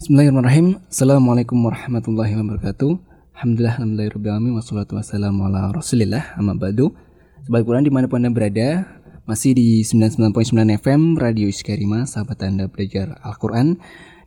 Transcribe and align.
Bismillahirrahmanirrahim. 0.00 0.80
Assalamualaikum 0.88 1.60
warahmatullahi 1.60 2.32
wabarakatuh. 2.32 2.88
Alhamdulillah, 3.36 3.76
alhamdulillahirrahmanirrahim. 3.76 4.56
Wassalatu 4.56 4.96
wassalamu 4.96 5.44
ala 5.44 5.76
rasulillah. 5.76 6.40
Amma 6.40 6.56
ba'du. 6.56 6.96
Sobat 7.44 7.68
Quran 7.68 7.84
di 7.84 7.92
mana 7.92 8.08
pun 8.08 8.24
Anda 8.24 8.32
berada, 8.32 8.88
masih 9.28 9.52
di 9.52 9.84
99.9 9.84 10.56
FM 10.80 11.20
Radio 11.20 11.52
Iskarima, 11.52 12.08
sahabat 12.08 12.40
Anda 12.40 12.72
belajar 12.72 13.20
Al-Quran. 13.20 13.76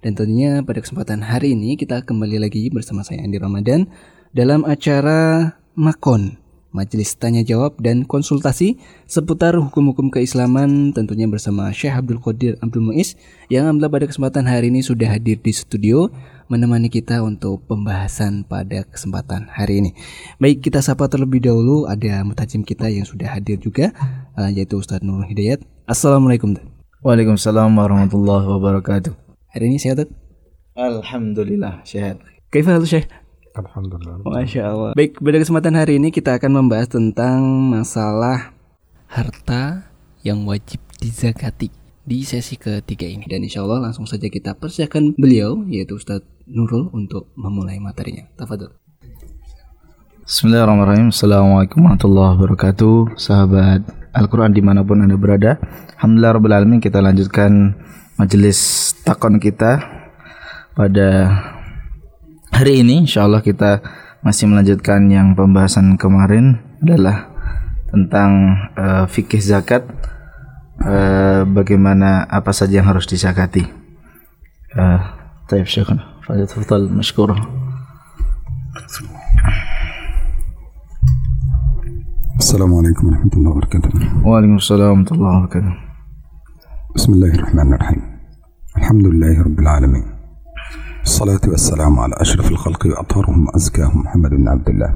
Dan 0.05 0.13
tentunya 0.13 0.61
pada 0.61 0.77
kesempatan 0.77 1.25
hari 1.25 1.57
ini 1.57 1.73
kita 1.73 2.05
kembali 2.05 2.37
lagi 2.37 2.69
bersama 2.69 3.01
saya 3.01 3.25
Andi 3.25 3.41
Ramadan 3.41 3.89
dalam 4.29 4.69
acara 4.69 5.57
Makon 5.73 6.42
majelis 6.73 7.13
tanya 7.15 7.45
jawab 7.45 7.77
dan 7.79 8.03
konsultasi 8.03 8.81
seputar 9.05 9.53
hukum-hukum 9.55 10.09
keislaman 10.09 10.91
tentunya 10.91 11.29
bersama 11.29 11.69
Syekh 11.69 11.93
Abdul 11.93 12.19
Qadir 12.19 12.57
Abdul 12.59 12.89
Muiz 12.89 13.13
yang 13.47 13.69
alhamdulillah 13.69 13.93
pada 13.93 14.05
kesempatan 14.09 14.49
hari 14.49 14.73
ini 14.73 14.81
sudah 14.81 15.13
hadir 15.13 15.37
di 15.37 15.53
studio 15.53 16.09
menemani 16.51 16.89
kita 16.89 17.21
untuk 17.21 17.63
pembahasan 17.69 18.43
pada 18.43 18.83
kesempatan 18.83 19.47
hari 19.47 19.79
ini. 19.79 19.91
Baik, 20.41 20.65
kita 20.65 20.83
sapa 20.83 21.07
terlebih 21.07 21.39
dahulu 21.39 21.87
ada 21.87 22.25
mutajim 22.27 22.65
kita 22.65 22.91
yang 22.91 23.07
sudah 23.07 23.31
hadir 23.31 23.61
juga 23.61 23.93
uh, 24.35 24.49
yaitu 24.51 24.75
Ustadz 24.75 25.05
Nurul 25.05 25.29
Hidayat. 25.29 25.63
Assalamualaikum. 25.87 26.57
Waalaikumsalam 27.05 27.71
warahmatullahi 27.71 28.49
wabarakatuh. 28.49 29.13
Hari 29.53 29.65
ini 29.69 29.77
sehat? 29.77 30.09
Alhamdulillah 30.73 31.85
sehat. 31.85 32.17
Kaifah 32.49 32.81
Syekh? 32.85 33.22
Alhamdulillah. 33.53 34.25
Masya 34.25 34.61
Allah. 34.65 34.91
Baik, 34.97 35.21
pada 35.21 35.37
kesempatan 35.37 35.77
hari 35.77 36.01
ini 36.01 36.09
kita 36.09 36.41
akan 36.41 36.65
membahas 36.65 36.89
tentang 36.89 37.45
masalah 37.69 38.49
harta 39.05 39.93
yang 40.25 40.41
wajib 40.49 40.81
dizakati 40.97 41.69
di 42.01 42.25
sesi 42.25 42.57
ketiga 42.57 43.05
ini. 43.05 43.29
Dan 43.29 43.45
insya 43.45 43.61
Allah 43.61 43.85
langsung 43.85 44.09
saja 44.09 44.25
kita 44.25 44.57
persiapkan 44.57 45.13
beliau, 45.13 45.61
yaitu 45.69 45.93
Ustadz 45.93 46.25
Nurul 46.49 46.89
untuk 46.97 47.29
memulai 47.37 47.77
materinya. 47.77 48.25
Tafadol. 48.33 48.73
Bismillahirrahmanirrahim. 50.25 51.13
Assalamualaikum 51.13 51.85
warahmatullahi 51.85 52.33
wabarakatuh. 52.41 53.21
Sahabat 53.21 53.85
Al-Quran 54.17 54.49
di 54.49 54.65
mana 54.65 54.81
pun 54.81 54.97
Anda 54.97 55.13
berada. 55.13 55.61
Alhamdulillah 56.01 56.41
Rabbil 56.41 56.55
Alamin 56.57 56.81
kita 56.81 57.05
lanjutkan 57.05 57.77
majelis 58.17 58.91
takon 59.05 59.37
kita 59.37 59.77
pada 60.73 61.09
hari 62.62 62.82
ini 62.82 63.06
insya 63.06 63.24
Allah 63.24 63.42
kita 63.44 63.80
masih 64.20 64.50
melanjutkan 64.50 65.06
yang 65.08 65.38
pembahasan 65.38 65.94
kemarin 65.94 66.58
adalah 66.82 67.30
tentang 67.88 68.56
uh, 68.76 69.04
fikih 69.08 69.40
zakat 69.40 69.86
uh, 70.82 71.46
bagaimana 71.48 72.26
apa 72.26 72.50
saja 72.50 72.82
yang 72.82 72.88
harus 72.90 73.06
disakati. 73.06 73.64
Uh, 74.76 75.00
Taib 75.48 75.64
Syekhana, 75.64 76.20
fadil 76.26 76.92
mashkurah. 76.92 77.40
Assalamualaikum 82.38 83.10
warahmatullahi 83.10 83.52
wabarakatuh. 83.54 83.90
Waalaikumsalam 84.22 84.86
warahmatullahi 84.92 85.34
wabarakatuh. 85.42 85.74
بسم 86.88 87.10
الله 87.14 87.32
الرحمن 87.34 87.68
الرحيم. 87.74 88.02
الحمد 88.76 89.04
لله 89.06 89.34
رب 89.42 89.58
العالمين. 89.58 90.11
الصلاة 91.03 91.41
والسلام 91.47 91.99
على 91.99 92.15
أشرف 92.17 92.51
الخلق 92.51 92.85
وأطهرهم 92.85 93.47
وأزكاهم 93.47 94.01
محمد 94.01 94.29
بن 94.29 94.47
عبد 94.47 94.69
الله 94.69 94.93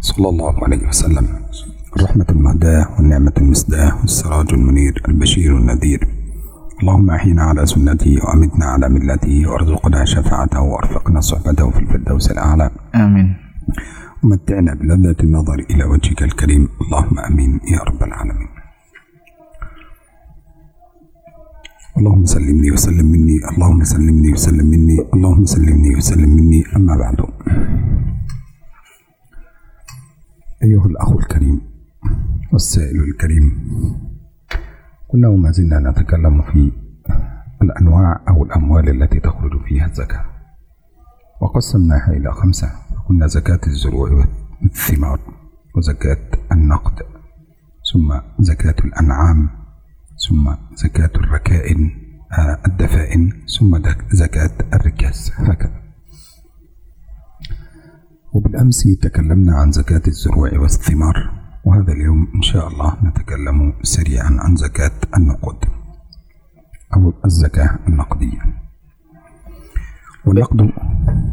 صلى 0.00 0.28
الله 0.28 0.64
عليه 0.64 0.88
وسلم. 0.88 1.26
الرحمة 1.96 2.26
المهداة 2.30 2.86
والنعمة 2.96 3.32
المسداة 3.38 4.00
والسراج 4.00 4.52
المنير 4.52 5.02
البشير 5.08 5.56
النذير. 5.56 6.08
اللهم 6.80 7.10
أحينا 7.10 7.42
على 7.42 7.66
سنته 7.66 8.16
وأمتنا 8.24 8.64
على 8.64 8.88
ملته 8.88 9.50
وارزقنا 9.50 10.04
شفاعته 10.04 10.60
وأرفقنا 10.60 11.20
صحبته 11.20 11.70
في 11.70 11.78
الفردوس 11.78 12.30
الأعلى. 12.30 12.70
Amin. 12.94 13.28
ومتعنا 14.24 14.74
بلذة 14.74 15.16
النظر 15.22 15.58
إلى 15.70 15.84
وجهك 15.84 16.22
الكريم. 16.22 16.68
اللهم 16.82 17.18
أمين 17.18 17.60
يا 17.72 17.80
رب 17.88 18.02
العالمين. 18.02 18.48
اللهم 21.98 22.24
سلمني 22.24 22.70
وسلم 22.70 23.06
مني 23.06 23.36
اللهم 23.52 23.84
سلمني 23.84 24.32
وسلم 24.32 24.66
مني 24.66 24.96
اللهم 25.14 25.44
سلمني 25.44 25.96
وسلم 25.96 26.28
مني. 26.28 26.62
أما 26.76 26.96
بعد. 26.96 27.16
أيها 30.62 30.86
الأخ 30.86 31.10
الكريم 31.12 31.60
والسائل 32.52 33.00
الكريم 33.00 33.44
كنا 35.08 35.28
وما 35.28 35.50
زلنا 35.50 35.90
نتكلم 35.90 36.42
في 36.42 36.72
الأنواع 37.62 38.20
أو 38.28 38.44
الأموال 38.44 38.88
التي 38.88 39.20
تخرج 39.20 39.62
فيها 39.68 39.86
الزكاة. 39.86 40.24
وقسمناها 41.40 42.12
إلى 42.12 42.32
خمسة. 42.32 42.70
قلنا 43.08 43.26
زكاة 43.26 43.60
الزروع 43.66 44.26
والثمار 44.62 45.20
وزكاة 45.76 46.22
النقد 46.52 47.02
ثم 47.92 48.20
زكاة 48.38 48.74
الأنعام 48.84 49.59
ثم 50.28 50.54
زكاة 50.74 51.10
الركائن 51.16 51.90
آه، 52.38 52.58
الدفائن 52.66 53.32
ثم 53.58 53.78
زكاة 54.12 54.50
الركاز 54.74 55.32
هكذا 55.36 55.80
وبالأمس 58.32 58.82
تكلمنا 59.02 59.54
عن 59.56 59.72
زكاة 59.72 60.02
الزروع 60.06 60.58
والثمار 60.58 61.30
وهذا 61.64 61.92
اليوم 61.92 62.28
إن 62.34 62.42
شاء 62.42 62.68
الله 62.68 62.96
نتكلم 63.04 63.72
سريعا 63.82 64.36
عن 64.40 64.56
زكاة 64.56 64.92
النقود 65.16 65.64
أو 66.96 67.12
الزكاة 67.24 67.78
النقدية 67.88 68.40
والنقد 70.26 70.70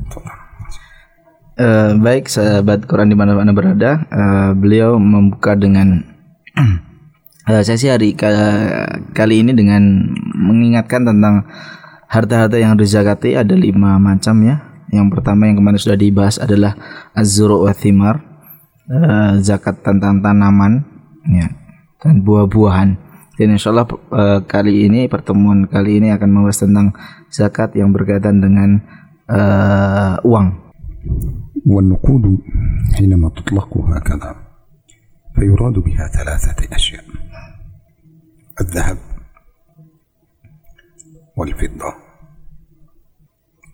تفضل. 0.09 0.47
Eh, 1.57 1.97
baik 1.97 2.29
sahabat 2.29 2.85
Quran 2.85 3.09
di 3.09 3.17
mana 3.17 3.33
anda 3.33 3.49
berada, 3.49 4.05
eh, 4.13 4.53
beliau 4.53 5.01
membuka 5.01 5.57
dengan 5.57 6.05
eh, 7.48 7.62
sesi 7.62 7.88
hari 7.90 8.14
ka- 8.14 9.10
kali 9.16 9.42
ini 9.42 9.52
dengan 9.52 10.12
mengingatkan 10.36 11.06
tentang 11.06 11.46
harta-harta 12.08 12.60
yang 12.60 12.76
dizakati 12.76 13.34
ada 13.38 13.54
lima 13.56 13.96
macam 13.96 14.36
ya. 14.44 14.84
Yang 14.92 15.08
pertama 15.16 15.48
yang 15.48 15.56
kemarin 15.56 15.80
sudah 15.80 15.96
dibahas 15.96 16.36
adalah 16.36 16.76
az-zuru' 17.16 17.64
wa 17.64 17.72
thimar, 17.72 18.20
eh, 18.92 19.40
zakat 19.40 19.80
tentang 19.80 20.20
tanaman 20.20 20.84
ya 21.32 21.48
dan 22.04 22.20
buah-buahan. 22.20 22.90
Dan 23.40 23.56
insya 23.56 23.72
Allah 23.72 23.88
eh, 23.88 24.40
kali 24.44 24.84
ini 24.86 25.08
pertemuan 25.08 25.64
kali 25.66 25.98
ini 25.98 26.12
akan 26.12 26.28
membahas 26.28 26.62
tentang 26.68 26.92
zakat 27.32 27.72
yang 27.74 27.90
berkaitan 27.90 28.44
dengan 28.44 28.84
eh, 29.28 30.16
uang. 30.22 30.62
والنقود 31.66 32.24
حينما 32.94 33.28
تطلق 33.28 33.70
هكذا 33.78 34.30
فيراد 35.34 35.72
بها 35.72 36.04
ثلاثة 36.08 36.58
أشياء 36.74 37.04
الذهب 38.60 38.98
والفضة 41.36 41.90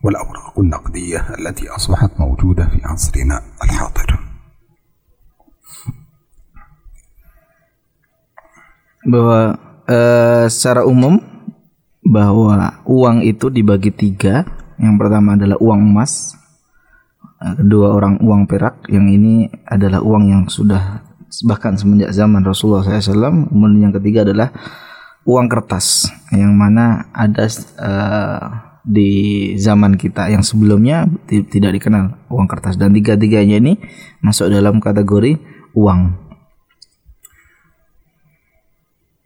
والأوراق 0.04 0.58
النقدية 0.58 1.34
التي 1.38 1.68
أصبحت 1.68 2.20
موجودة 2.20 2.64
في 2.68 2.80
عصرنا 2.84 3.42
الحاضر 3.64 4.08
bahwa 9.08 9.56
eh, 9.88 10.46
secara 10.52 10.84
umum 10.84 11.16
bahwa 12.04 12.84
uang 12.84 13.24
itu 13.24 13.48
dibagi 13.48 13.88
tiga. 13.88 14.44
Yang 14.78 14.94
pertama 15.00 15.34
adalah 15.34 15.58
uang 15.58 15.80
emas, 15.80 16.36
eh, 17.40 17.54
kedua 17.56 17.96
orang 17.96 18.20
uang 18.20 18.44
perak. 18.44 18.84
Yang 18.92 19.06
ini 19.16 19.34
adalah 19.64 20.04
uang 20.04 20.24
yang 20.28 20.44
sudah 20.52 21.02
bahkan 21.44 21.76
semenjak 21.76 22.10
zaman 22.10 22.40
Rasulullah 22.42 22.82
SAW. 22.82 23.48
Kemudian 23.48 23.90
yang 23.90 23.94
ketiga 23.94 24.24
adalah 24.24 24.48
uang 25.24 25.46
kertas, 25.46 26.08
yang 26.32 26.56
mana 26.56 27.12
ada 27.12 27.44
eh, 27.48 28.44
di 28.80 29.10
zaman 29.60 30.00
kita 30.00 30.32
yang 30.32 30.40
sebelumnya 30.40 31.04
ti- 31.28 31.44
tidak 31.44 31.76
dikenal 31.76 32.16
uang 32.32 32.48
kertas 32.48 32.80
dan 32.80 32.96
tiga-tiganya 32.96 33.60
ini 33.60 33.76
masuk 34.24 34.48
dalam 34.48 34.80
kategori 34.80 35.36
uang. 35.76 36.28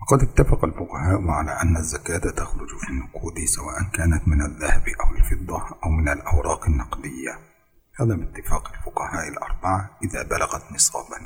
وقد 0.03 0.23
اتفق 0.23 0.64
الفقهاء 0.64 1.23
على 1.31 1.53
أن 1.62 1.76
الزكاة 1.76 2.35
تخرج 2.35 2.70
في 2.82 2.88
النقود 2.91 3.37
سواء 3.47 3.79
كانت 3.94 4.29
من 4.29 4.43
الذهب 4.43 4.82
أو 4.99 5.09
الفضة 5.14 5.59
أو 5.85 5.91
من 5.91 6.09
الأوراق 6.09 6.67
النقدية 6.67 7.32
هذا 8.00 8.14
باتفاق 8.17 8.64
الفقهاء 8.75 9.29
الأربعة 9.29 9.91
إذا 10.05 10.20
بلغت 10.23 10.62
نصابا 10.75 11.19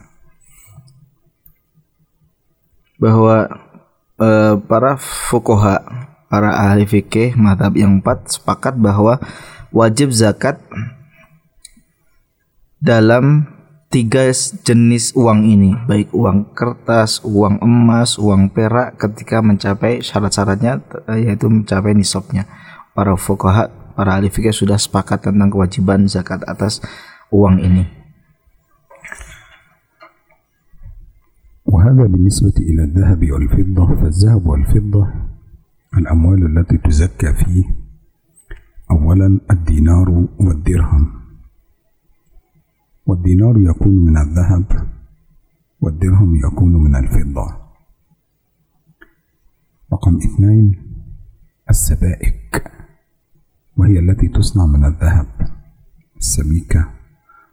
bahwa 3.01 3.49
eh, 4.21 4.55
para 4.69 5.01
fukoha, 5.01 5.81
para 6.29 6.53
ahli 6.53 6.85
fikih 6.85 7.33
madhab 7.33 7.73
yang 7.73 7.97
empat 7.97 8.37
sepakat 8.37 8.77
bahwa 8.77 9.17
wajib 9.73 10.13
zakat 10.13 10.61
dalam 12.77 13.49
tiga 13.89 14.29
jenis 14.63 15.17
uang 15.17 15.49
ini, 15.49 15.73
baik 15.89 16.13
uang 16.13 16.53
kertas, 16.53 17.25
uang 17.25 17.59
emas, 17.59 18.21
uang 18.21 18.53
perak 18.53 18.95
ketika 19.01 19.41
mencapai 19.41 20.05
syarat-syaratnya 20.05 20.79
eh, 21.09 21.25
yaitu 21.25 21.49
mencapai 21.49 21.97
nisabnya. 21.97 22.45
Para 22.93 23.17
para 23.17 23.71
para 23.97 24.11
ahli 24.19 24.29
fikih 24.29 24.53
sudah 24.53 24.77
sepakat 24.77 25.25
tentang 25.25 25.49
kewajiban 25.49 26.05
zakat 26.05 26.45
atas 26.45 26.83
uang 27.33 27.59
ini. 27.63 28.00
وهذا 31.91 32.07
بالنسبة 32.07 32.53
إلى 32.57 32.83
الذهب 32.83 33.31
والفضة 33.31 33.95
فالذهب 33.95 34.47
والفضة 34.47 35.13
الأموال 35.97 36.57
التي 36.57 36.77
تزكى 36.77 37.33
فيه 37.33 37.63
أولا 38.91 39.39
الدينار 39.51 40.27
والدرهم. 40.39 41.13
والدينار 43.05 43.57
يكون 43.57 44.05
من 44.05 44.17
الذهب 44.17 44.87
والدرهم 45.81 46.35
يكون 46.35 46.73
من 46.83 46.95
الفضة. 46.95 47.57
رقم 49.93 50.17
اثنين 50.17 50.83
السبائك 51.69 52.71
وهي 53.77 53.99
التي 53.99 54.27
تصنع 54.27 54.65
من 54.65 54.85
الذهب. 54.85 55.27
السبيكة 56.17 56.89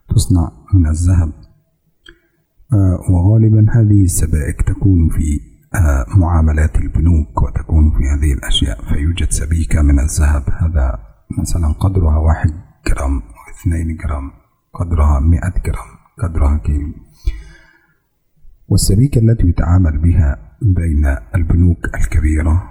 تصنع 0.09 0.53
من 0.75 0.87
الذهب. 0.87 1.48
وغالبا 3.11 3.67
هذه 3.73 4.03
السبائك 4.03 4.63
تكون 4.63 5.09
في 5.09 5.41
آه، 5.75 6.07
معاملات 6.17 6.77
البنوك 6.77 7.43
وتكون 7.43 7.91
في 7.91 8.05
هذه 8.09 8.33
الأشياء 8.33 8.83
فيوجد 8.83 9.31
سبيكة 9.31 9.83
من 9.83 10.01
الذهب 10.01 10.43
هذا 10.51 10.99
مثلا 11.39 11.69
قدرها 11.69 12.19
واحد 12.19 12.51
جرام 12.87 13.17
أو 13.17 13.43
اثنين 13.55 13.97
جرام 13.97 14.31
قدرها 14.75 15.21
مئة 15.21 15.55
جرام 15.67 15.91
قدرها 16.23 16.57
كيلو. 16.59 16.93
والسبيكة 18.69 19.19
التي 19.19 19.49
يتعامل 19.49 19.99
بها 19.99 20.37
بين 20.63 21.17
البنوك 21.35 21.79
الكبيرة 21.95 22.63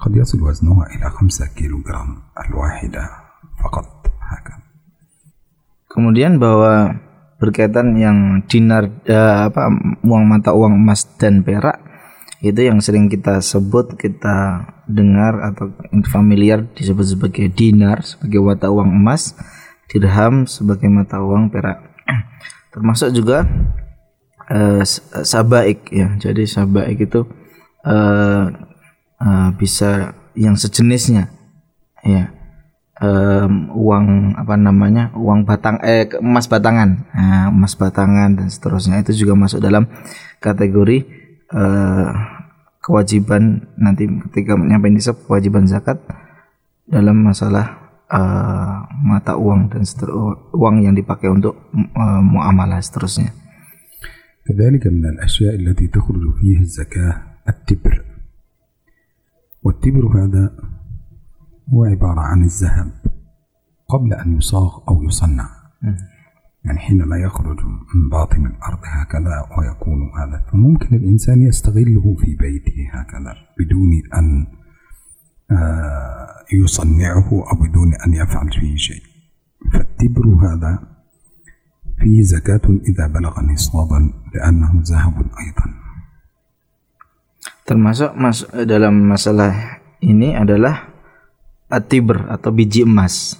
قد 0.00 0.16
يصل 0.16 0.42
وزنها 0.42 0.86
إلى 0.86 1.10
خمسة 1.10 1.46
كيلو 1.46 1.82
جرام 1.82 2.16
الواحدة 2.48 3.10
فقط 3.64 4.06
هكذا. 4.20 4.58
Kemudian 5.88 6.36
bahwa 6.36 7.00
berkaitan 7.38 7.94
yang 7.94 8.42
dinar 8.50 8.90
eh, 9.06 9.50
apa 9.50 9.70
uang 10.02 10.24
mata 10.26 10.50
uang 10.52 10.74
emas 10.74 11.06
dan 11.18 11.46
perak 11.46 11.88
itu 12.38 12.70
yang 12.70 12.78
sering 12.78 13.10
kita 13.10 13.42
sebut 13.42 13.98
kita 13.98 14.62
dengar 14.86 15.42
atau 15.42 15.74
familiar 16.06 16.62
disebut 16.70 17.18
sebagai 17.18 17.50
dinar 17.50 18.06
sebagai 18.06 18.38
mata 18.38 18.70
uang 18.70 18.94
emas, 18.94 19.34
dirham 19.90 20.46
sebagai 20.46 20.86
mata 20.86 21.18
uang 21.18 21.50
perak. 21.50 21.82
Termasuk 22.74 23.10
juga 23.10 23.42
eh, 24.54 24.86
sabaik 25.26 25.90
ya. 25.90 26.14
Jadi 26.14 26.46
sabaik 26.46 27.10
itu 27.10 27.26
eh, 27.82 28.44
eh, 29.18 29.48
bisa 29.58 30.14
yang 30.38 30.54
sejenisnya 30.54 31.34
ya 32.06 32.30
em, 32.97 33.53
uang 33.73 34.05
apa 34.35 34.53
namanya 34.55 35.09
uang 35.17 35.43
batang 35.43 35.81
eh 35.81 36.05
ke- 36.05 36.21
emas 36.21 36.45
batangan 36.45 36.89
Nah, 37.09 37.49
emas 37.49 37.73
batangan 37.73 38.37
dan 38.37 38.47
seterusnya 38.47 39.01
itu 39.01 39.25
juga 39.25 39.33
masuk 39.35 39.59
dalam 39.59 39.89
kategori 40.37 40.97
eh, 41.49 42.09
kewajiban 42.79 43.43
nanti 43.75 44.05
ketika 44.29 44.53
nyampe 44.55 44.87
nisab 44.87 45.17
kewajiban 45.23 45.65
zakat 45.65 45.97
dalam 46.85 47.23
masalah 47.23 47.79
eh, 48.07 48.75
mata 49.01 49.33
uang 49.35 49.71
dan 49.71 49.83
seter- 49.83 50.13
uang 50.51 50.83
yang 50.83 50.93
dipakai 50.93 51.27
untuk 51.27 51.57
eh, 51.73 52.21
muamalah 52.21 52.79
seterusnya 52.79 53.31
كذلك 54.43 54.83
من 54.91 55.05
الأشياء 55.07 55.55
التي 55.55 55.87
تخرج 55.87 56.35
فيها 56.35 56.61
الزكاة 56.67 57.13
التبر 57.47 57.95
والتبر 59.63 60.03
هذا 60.19 60.43
هو 61.72 61.84
عبارة 61.84 62.20
عن 62.20 62.42
الذهب 62.42 62.92
قبل 63.88 64.12
أن 64.12 64.36
يصاغ 64.36 64.78
أو 64.88 65.02
يصنع. 65.02 65.48
يعني 66.64 66.78
حينما 66.78 67.16
يخرج 67.16 67.58
من 67.94 68.08
باطن 68.10 68.46
الأرض 68.46 68.78
هكذا 68.84 69.46
ويكون 69.58 70.10
هذا 70.18 70.44
فممكن 70.52 70.96
الإنسان 70.96 71.42
يستغله 71.42 72.16
في 72.18 72.36
بيته 72.36 72.90
هكذا 72.92 73.34
بدون 73.58 73.90
أن 74.14 74.46
آه، 75.50 76.28
يصنعه 76.52 77.30
أو 77.32 77.56
بدون 77.68 77.94
أن 77.94 78.14
يفعل 78.14 78.52
فيه 78.60 78.76
شيء. 78.76 79.02
فالتبر 79.72 80.26
هذا 80.26 80.78
فيه 81.98 82.22
زكاة 82.22 82.80
إذا 82.88 83.06
بلغ 83.06 83.40
نصابا 83.40 84.12
لأنه 84.34 84.82
ذهب 84.90 85.16
أيضا. 85.16 85.78
termasuk 87.68 88.16
mas 88.16 88.48
dalam 88.64 88.96
masalah 89.12 89.84
ini 90.00 90.32
adalah 90.32 90.88
atibr 91.71 92.29
atau 92.29 92.49
biji 92.53 92.85
emas. 92.85 93.39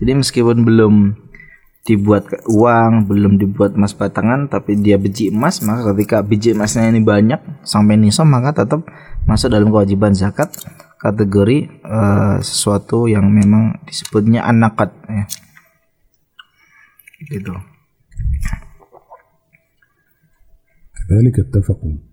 Jadi 0.00 0.18
meskipun 0.18 0.66
belum 0.66 0.94
dibuat 1.82 2.30
ke- 2.30 2.42
uang, 2.46 3.10
belum 3.10 3.38
dibuat 3.42 3.74
emas 3.74 3.94
batangan, 3.94 4.46
tapi 4.46 4.78
dia 4.78 4.96
biji 4.98 5.34
emas, 5.34 5.60
maka 5.66 5.92
ketika 5.92 6.22
biji 6.22 6.54
emasnya 6.54 6.88
ini 6.90 7.02
banyak 7.02 7.38
sampai 7.66 7.98
nisab 7.98 8.30
maka 8.30 8.54
tetap 8.54 8.86
masuk 9.26 9.50
dalam 9.50 9.70
kewajiban 9.70 10.14
zakat 10.14 10.50
kategori 10.98 11.58
eh, 11.82 12.36
sesuatu 12.42 13.10
yang 13.10 13.26
memang 13.26 13.82
disebutnya 13.86 14.46
anakat 14.46 14.94
ya. 15.10 15.26
Gitu. 17.22 17.54
كذلك 21.12 21.38
اتفقوا 21.38 22.05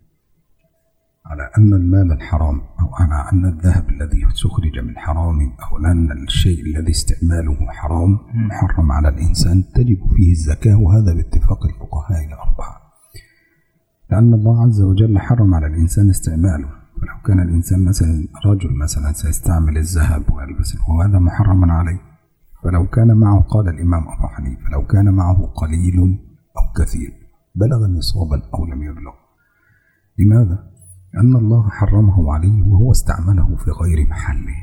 على 1.27 1.51
أن 1.59 1.75
المال 1.75 2.13
الحرام 2.13 2.61
أو 2.81 2.95
على 2.95 3.29
أن 3.33 3.45
الذهب 3.45 3.89
الذي 3.89 4.27
استخرج 4.27 4.79
من 4.79 4.99
حرام 4.99 5.39
أو 5.41 5.77
أن 5.77 6.13
الشيء 6.13 6.61
الذي 6.67 6.91
استعماله 6.91 7.67
حرام 7.69 8.19
محرم 8.35 8.93
على 8.93 9.09
الإنسان 9.09 9.65
تجب 9.75 9.99
فيه 10.17 10.31
الزكاة 10.31 10.77
وهذا 10.81 11.15
باتفاق 11.15 11.67
الفقهاء 11.67 12.25
الأربعة. 12.25 12.81
لأن 14.11 14.35
الله 14.35 14.63
عز 14.63 14.81
وجل 14.83 15.19
حرم 15.19 15.55
على 15.55 15.67
الإنسان 15.67 16.11
استعماله. 16.11 16.69
فلو 17.01 17.23
كان 17.27 17.41
الإنسان 17.41 17.85
مثلا 17.85 18.29
رجل 18.47 18.79
مثلا 18.83 19.13
سيستعمل 19.13 19.79
الذهب 19.79 20.23
ويلبسه 20.33 20.91
وهذا 20.91 21.19
محرم 21.19 21.71
عليه. 21.71 22.01
فلو 22.65 22.87
كان 22.87 23.17
معه 23.17 23.41
قال 23.41 23.69
الإمام 23.69 24.03
أبو 24.09 24.27
حنيفة 24.27 24.71
لو 24.73 24.87
كان 24.87 25.15
معه 25.15 25.47
قليل 25.47 25.99
أو 26.59 26.85
كثير 26.85 27.13
بلغ 27.55 27.87
نصابا 27.87 28.43
أو 28.55 28.67
لم 28.67 28.83
يبلغ. 28.83 29.13
لماذا؟ 30.19 30.74
لأن 31.15 31.37
الله 31.37 31.69
حرمه 31.71 32.33
عليه 32.33 32.63
وهو 32.63 32.91
استعمله 32.91 33.57
في 33.57 33.71
غير 33.71 34.09
محله. 34.09 34.57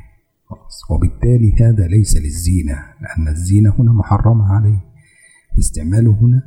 خلاص. 0.45 0.91
وبالتالي 0.91 1.55
هذا 1.59 1.87
ليس 1.87 2.17
للزينة 2.17 2.85
لأن 3.01 3.27
الزينة 3.27 3.75
هنا 3.79 3.91
محرمة 3.91 4.53
عليه. 4.55 4.79
استعماله 5.59 6.11
هنا 6.21 6.43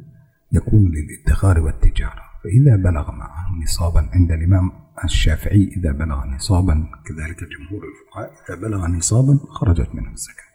يكون 0.53 0.93
للادخار 0.95 1.61
والتجارة. 1.61 2.23
فإذا 2.45 2.77
بلغ 2.77 3.11
معه 3.11 3.63
نصابا 3.63 4.11
عند 4.13 4.33
الإمام 4.33 4.73
الشافعي 5.05 5.73
إذا 5.77 5.93
بلغ 5.93 6.25
نصابا 6.27 6.75
كذلك 7.07 7.39
جمهور 7.53 7.83
الفقهاء 7.91 8.31
إذا 8.49 8.69
بلغ 8.69 8.87
نصابا 8.87 9.39
خرجت 9.49 9.95
منه 9.95 10.13
الزكاة. 10.13 10.51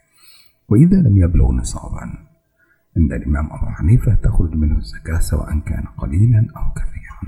وإذا 0.70 0.98
لم 0.98 1.18
يبلغ 1.18 1.52
نصابا 1.52 2.02
عند 2.98 3.12
الإمام 3.12 3.46
أبو 3.46 3.66
حنيفة 3.66 4.16
تخرج 4.16 4.56
منه 4.56 4.78
الزكاة 4.78 5.20
سواء 5.20 5.60
كان 5.60 5.84
قليلا 5.98 6.48
أو 6.58 6.74
كثيرا. 6.74 7.20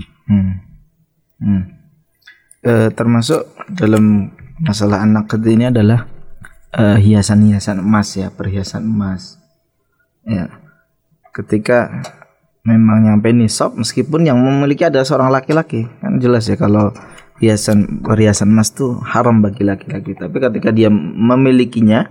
Eh, 2.62 2.94
termasuk 2.94 3.42
dalam 3.74 4.30
masalah 4.62 5.02
anak 5.02 5.34
kecil 5.34 5.58
ini 5.58 5.74
adalah 5.74 6.06
eh, 6.70 6.94
hiasan-hiasan 7.02 7.82
emas 7.82 8.14
ya, 8.14 8.30
perhiasan 8.30 8.86
emas. 8.86 9.42
Ya. 10.22 10.46
Ketika 11.34 11.90
memang 12.62 13.02
nyampe 13.02 13.34
nisab 13.34 13.74
meskipun 13.74 14.30
yang 14.30 14.38
memiliki 14.38 14.86
ada 14.86 15.02
seorang 15.02 15.34
laki-laki, 15.34 15.90
kan 15.98 16.22
jelas 16.22 16.46
ya 16.46 16.54
kalau 16.54 16.94
hiasan 17.42 17.98
perhiasan 18.06 18.54
emas 18.54 18.70
tuh 18.70 18.94
haram 19.02 19.42
bagi 19.42 19.66
laki-laki. 19.66 20.14
Tapi 20.14 20.36
ketika 20.38 20.70
dia 20.70 20.86
memilikinya 20.92 22.06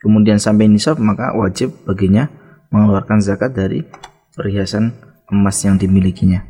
kemudian 0.00 0.40
sampai 0.40 0.64
nisab 0.64 0.96
maka 0.96 1.36
wajib 1.36 1.76
baginya 1.84 2.32
mengeluarkan 2.72 3.20
zakat 3.20 3.52
dari 3.52 3.84
perhiasan 4.32 4.96
emas 5.28 5.60
yang 5.60 5.76
dimilikinya. 5.76 6.40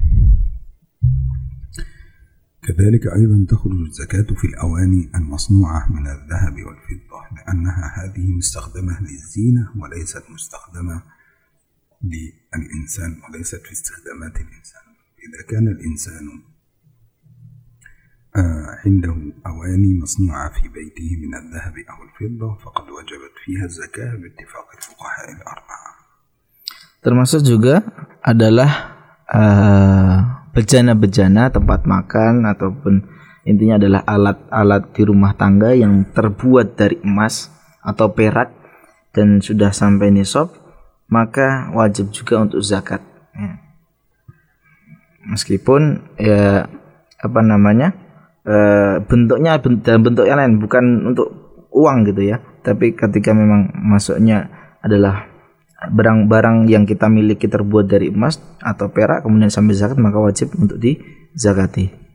كذلك 2.65 3.07
أيضا 3.07 3.47
تخرج 3.49 3.81
الزكاة 3.81 4.35
في 4.35 4.47
الأواني 4.47 5.11
المصنوعة 5.15 5.93
من 5.93 6.07
الذهب 6.07 6.55
والفضة 6.67 7.21
لأنها 7.37 7.93
هذه 7.97 8.27
مستخدمة 8.37 9.01
للزينة 9.01 9.73
وليست 9.79 10.25
مستخدمة 10.31 11.03
للإنسان 12.03 13.17
وليست 13.23 13.61
في 13.67 13.73
استخدامات 13.73 14.37
الإنسان. 14.37 14.85
إذا 15.25 15.41
كان 15.51 15.69
الإنسان 15.69 16.43
آه، 18.37 18.81
عنده 18.87 19.17
أواني 19.47 20.01
مصنوعة 20.03 20.49
في 20.49 20.69
بيته 20.69 21.17
من 21.23 21.35
الذهب 21.35 21.75
أو 21.91 21.99
الفضة 22.05 22.55
فقد 22.65 22.85
وجبت 22.91 23.35
فيها 23.45 23.65
الزكاة 23.65 24.15
باتفاق 24.15 24.69
الفقهاء 24.77 25.33
الأربعة. 25.37 25.95
Termasuk 27.05 27.45
juga 27.45 27.85
adalah 28.25 28.73
eh, 29.29 30.44
bejana-bejana 30.55 31.51
tempat 31.51 31.83
makan 31.85 32.47
ataupun 32.47 33.03
intinya 33.45 33.77
adalah 33.77 34.03
alat-alat 34.07 34.95
di 34.95 35.03
rumah 35.05 35.35
tangga 35.37 35.75
yang 35.75 36.07
terbuat 36.15 36.79
dari 36.79 36.97
emas 37.05 37.53
atau 37.85 38.15
perak 38.15 38.55
dan 39.13 39.43
sudah 39.43 39.75
sampai 39.75 40.15
nisab 40.15 40.55
maka 41.11 41.69
wajib 41.77 42.09
juga 42.15 42.41
untuk 42.41 42.65
zakat 42.65 43.05
ya. 43.37 43.61
meskipun 45.29 46.01
ya 46.17 46.65
apa 47.21 47.41
namanya 47.45 47.93
e, 48.47 48.57
bentuknya 49.05 49.61
dalam 49.61 50.03
bentuk 50.03 50.25
yang 50.25 50.41
lain 50.41 50.57
bukan 50.57 50.85
untuk 51.13 51.29
uang 51.75 52.09
gitu 52.09 52.33
ya 52.33 52.41
tapi 52.65 52.97
ketika 52.97 53.37
memang 53.37 53.69
masuknya 53.77 54.49
adalah 54.81 55.34
barang-barang 55.84 56.68
yang 56.68 56.84
kita 56.84 57.08
miliki 57.08 57.48
terbuat 57.48 57.88
dari 57.88 58.12
emas 58.12 58.40
atau 58.60 58.92
perak 58.92 59.24
kemudian 59.24 59.48
sampai 59.48 59.76
zakat 59.76 59.96
maka 59.96 60.20
wajib 60.20 60.52
untuk 60.60 60.80
dizakati 60.80 62.10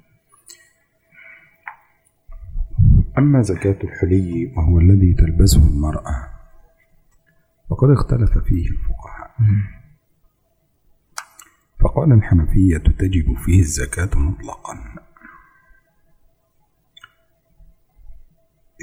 أما 3.18 3.42
زكاة 3.42 3.78
الحلي 3.84 4.52
وهو 4.56 4.78
الذي 4.78 5.14
تلبسه 5.14 5.62
المرأة 5.62 6.30
فقد 7.70 7.90
اختلف 7.90 8.38
فيه 8.38 8.66
الفقهاء 8.68 9.30
فقال 11.80 12.12
الحنفية 12.12 12.78
تجب 12.78 13.36
فيه 13.38 13.60
الزكاة 13.60 14.18
مطلقا 14.18 14.74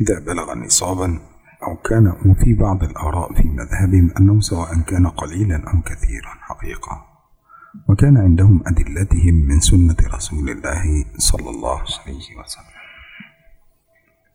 إذا 0.02 0.20
بلغ 0.20 0.54
نصابا 0.54 1.20
أو 1.67 1.77
كان 1.77 2.07
وفي 2.27 2.55
بعض 2.55 2.83
الآراء 2.83 3.35
في 3.35 3.49
مذهبهم 3.49 4.11
أنه 4.21 4.41
سواء 4.41 4.81
كان 4.81 5.07
قليلا 5.07 5.57
أو 5.57 5.81
كثيرا 5.81 6.33
حقيقة. 6.41 7.07
وكان 7.89 8.17
عندهم 8.17 8.63
أدلتهم 8.67 9.35
من 9.35 9.61
سنة 9.61 9.97
رسول 10.15 10.51
الله 10.51 11.05
صلى 11.17 11.51
الله 11.51 11.79
عليه 11.79 12.39
وسلم. 12.39 12.77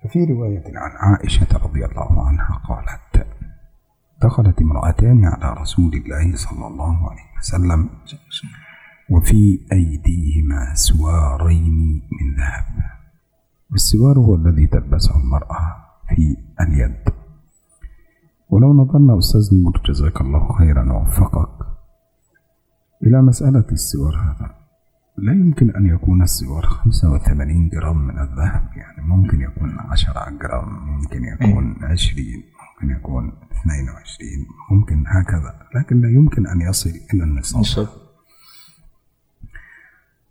ففي 0.03 0.25
رواية 0.25 0.63
عن 0.75 0.91
عائشة 0.99 1.47
رضي 1.63 1.85
الله 1.85 2.27
عنها 2.27 2.61
قالت 2.69 3.27
دخلت 4.21 4.61
امرأتان 4.61 5.25
على 5.25 5.61
رسول 5.61 5.93
الله 5.93 6.35
صلى 6.35 6.67
الله 6.67 7.09
عليه 7.09 7.29
وسلم 7.39 7.89
وفي 9.09 9.59
أيديهما 9.71 10.75
سوارين 10.75 12.01
من 12.11 12.35
ذهب. 12.37 12.65
والسوار 13.71 14.19
هو 14.19 14.35
الذي 14.35 14.67
تلبسه 14.67 15.15
المرأة 15.15 15.75
في 16.09 16.37
اليد. 16.61 17.20
ولو 18.51 18.73
نظرنا 18.73 19.17
أستاذ 19.17 19.59
نور 19.63 19.81
جزاك 19.85 20.21
الله 20.21 20.53
خيرا 20.53 20.93
ووفقك. 20.93 21.49
إلى 23.03 23.21
مسألة 23.21 23.65
السوار 23.71 24.15
هذا 24.15 24.55
لا 25.17 25.33
يمكن 25.33 25.75
أن 25.75 25.85
يكون 25.85 26.21
السوار 26.21 26.65
85 26.65 27.69
جرام 27.69 28.07
من 28.07 28.19
الذهب 28.19 28.69
يعني 28.75 29.07
ممكن 29.07 29.41
يكون 29.41 29.79
10 29.79 30.29
جرام 30.41 30.69
ممكن 30.87 31.23
يكون 31.23 31.75
20 31.83 32.25
ممكن 32.73 32.95
يكون 32.95 33.31
22 33.51 34.29
ممكن 34.71 35.03
هكذا 35.07 35.59
لكن 35.75 36.01
لا 36.01 36.09
يمكن 36.09 36.47
أن 36.47 36.61
يصل 36.61 36.89
إلى 37.13 37.23
النصاب. 37.23 37.87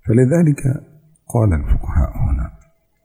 فلذلك 0.07 0.61
قال 1.29 1.53
الفقهاء 1.53 2.19
هنا 2.19 2.51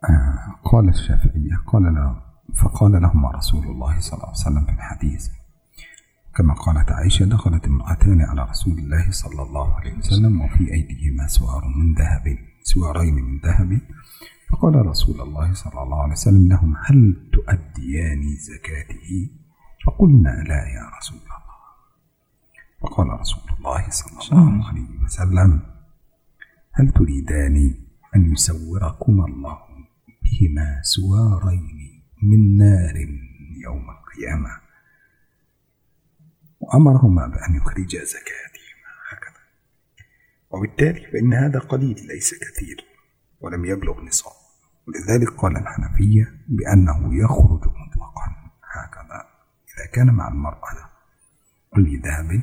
آه 0.09 0.69
قال 0.71 0.89
الشافعية 0.89 1.55
قال 1.67 1.83
له 1.83 2.21
فقال 2.53 3.01
لهما 3.01 3.31
رسول 3.31 3.67
الله 3.67 3.99
صلى 3.99 4.13
الله 4.13 4.25
عليه 4.25 4.37
وسلم 4.37 4.65
في 4.65 4.71
الحديث 4.71 5.29
كما 6.35 6.53
قالت 6.53 6.91
عائشة 6.91 7.25
دخلت 7.25 7.65
امرأتان 7.65 8.21
على 8.21 8.43
رسول 8.43 8.77
الله 8.77 9.11
صلى 9.11 9.41
الله 9.41 9.75
عليه 9.75 9.97
وسلم 9.97 10.41
وفي 10.41 10.73
أيديهما 10.73 11.27
سوار 11.27 11.67
من 11.67 11.93
ذهب 11.93 12.37
سوارين 12.63 13.15
من 13.15 13.39
ذهب. 13.39 13.81
فقال 14.51 14.85
رسول 14.85 15.21
الله 15.21 15.53
صلى 15.53 15.83
الله 15.83 16.03
عليه 16.03 16.11
وسلم 16.11 16.47
لهم 16.47 16.75
هل 16.85 17.29
تؤديان 17.33 18.35
زكاته؟ 18.35 19.29
فقلنا 19.85 20.29
لا 20.29 20.67
يا 20.67 20.91
رسول 20.97 21.17
الله. 21.17 21.35
فقال 22.81 23.07
رسول 23.07 23.43
الله 23.57 23.89
صلى 23.89 24.19
الله 24.31 24.67
عليه 24.67 25.03
وسلم 25.03 25.59
هل 26.73 26.91
تريدان 26.91 27.75
أن 28.15 28.31
يسوركما 28.31 29.25
الله 29.25 29.57
بهما 30.23 30.81
سوارين 30.81 31.94
من 32.23 32.57
نار 32.57 32.95
يوم 33.63 33.89
القيامة. 33.89 34.61
وأمرهما 36.59 37.27
بأن 37.27 37.55
يخرجا 37.55 38.03
زكاتهما. 38.03 38.89
هكذا. 39.09 39.41
وبالتالي 40.49 41.11
فإن 41.11 41.33
هذا 41.33 41.59
قليل 41.59 41.95
ليس 42.07 42.33
كثير 42.33 42.85
ولم 43.39 43.65
يبلغ 43.65 44.01
نصاب. 44.01 44.33
ولذلك 44.87 45.29
قال 45.29 45.57
الحنفية 45.57 46.37
بأنه 46.47 47.15
يخرج 47.23 47.61
مطلقا. 47.67 48.51
هكذا. 48.73 49.25
إذا 49.75 49.85
كان 49.93 50.13
مع 50.13 50.27
المرأة 50.27 50.89
كل 51.73 52.01
ذهب 52.01 52.41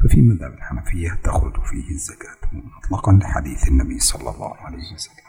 ففي 0.00 0.22
مذهب 0.22 0.52
الحنفية 0.52 1.20
تخرج 1.24 1.64
فيه 1.64 1.90
الزكاة 1.90 2.38
مطلقا 2.52 3.12
لحديث 3.12 3.68
النبي 3.68 3.98
صلى 3.98 4.30
الله 4.30 4.56
عليه 4.56 4.94
وسلم. 4.94 5.21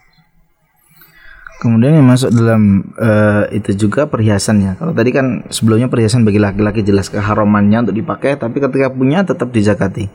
Kemudian 1.64 1.96
yang 1.96 2.04
masuk 2.04 2.28
dalam 2.36 2.92
uh, 3.00 3.48
itu 3.56 3.88
juga 3.88 4.04
perhiasan 4.04 4.60
ya. 4.60 4.72
Kalau 4.76 4.92
tadi 4.92 5.16
kan 5.16 5.48
sebelumnya 5.48 5.88
perhiasan 5.88 6.28
bagi 6.28 6.36
laki-laki 6.36 6.84
jelas 6.84 7.08
keharamannya 7.08 7.88
untuk 7.88 7.96
dipakai, 7.96 8.36
tapi 8.36 8.60
ketika 8.60 8.92
punya 8.92 9.24
tetap 9.24 9.48
dizakati. 9.48 10.12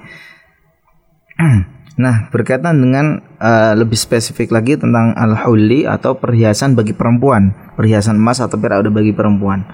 Nah, 1.98 2.30
berkaitan 2.30 2.78
dengan 2.78 3.18
uh, 3.42 3.74
lebih 3.74 3.98
spesifik 3.98 4.54
lagi 4.54 4.78
tentang 4.78 5.18
al-huli 5.18 5.82
atau 5.82 6.14
perhiasan 6.14 6.78
bagi 6.78 6.94
perempuan, 6.94 7.50
perhiasan 7.74 8.22
emas 8.22 8.38
atau 8.38 8.54
perak 8.54 8.86
udah 8.86 8.94
bagi 8.94 9.10
perempuan. 9.10 9.66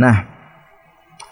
Nah, 0.00 0.24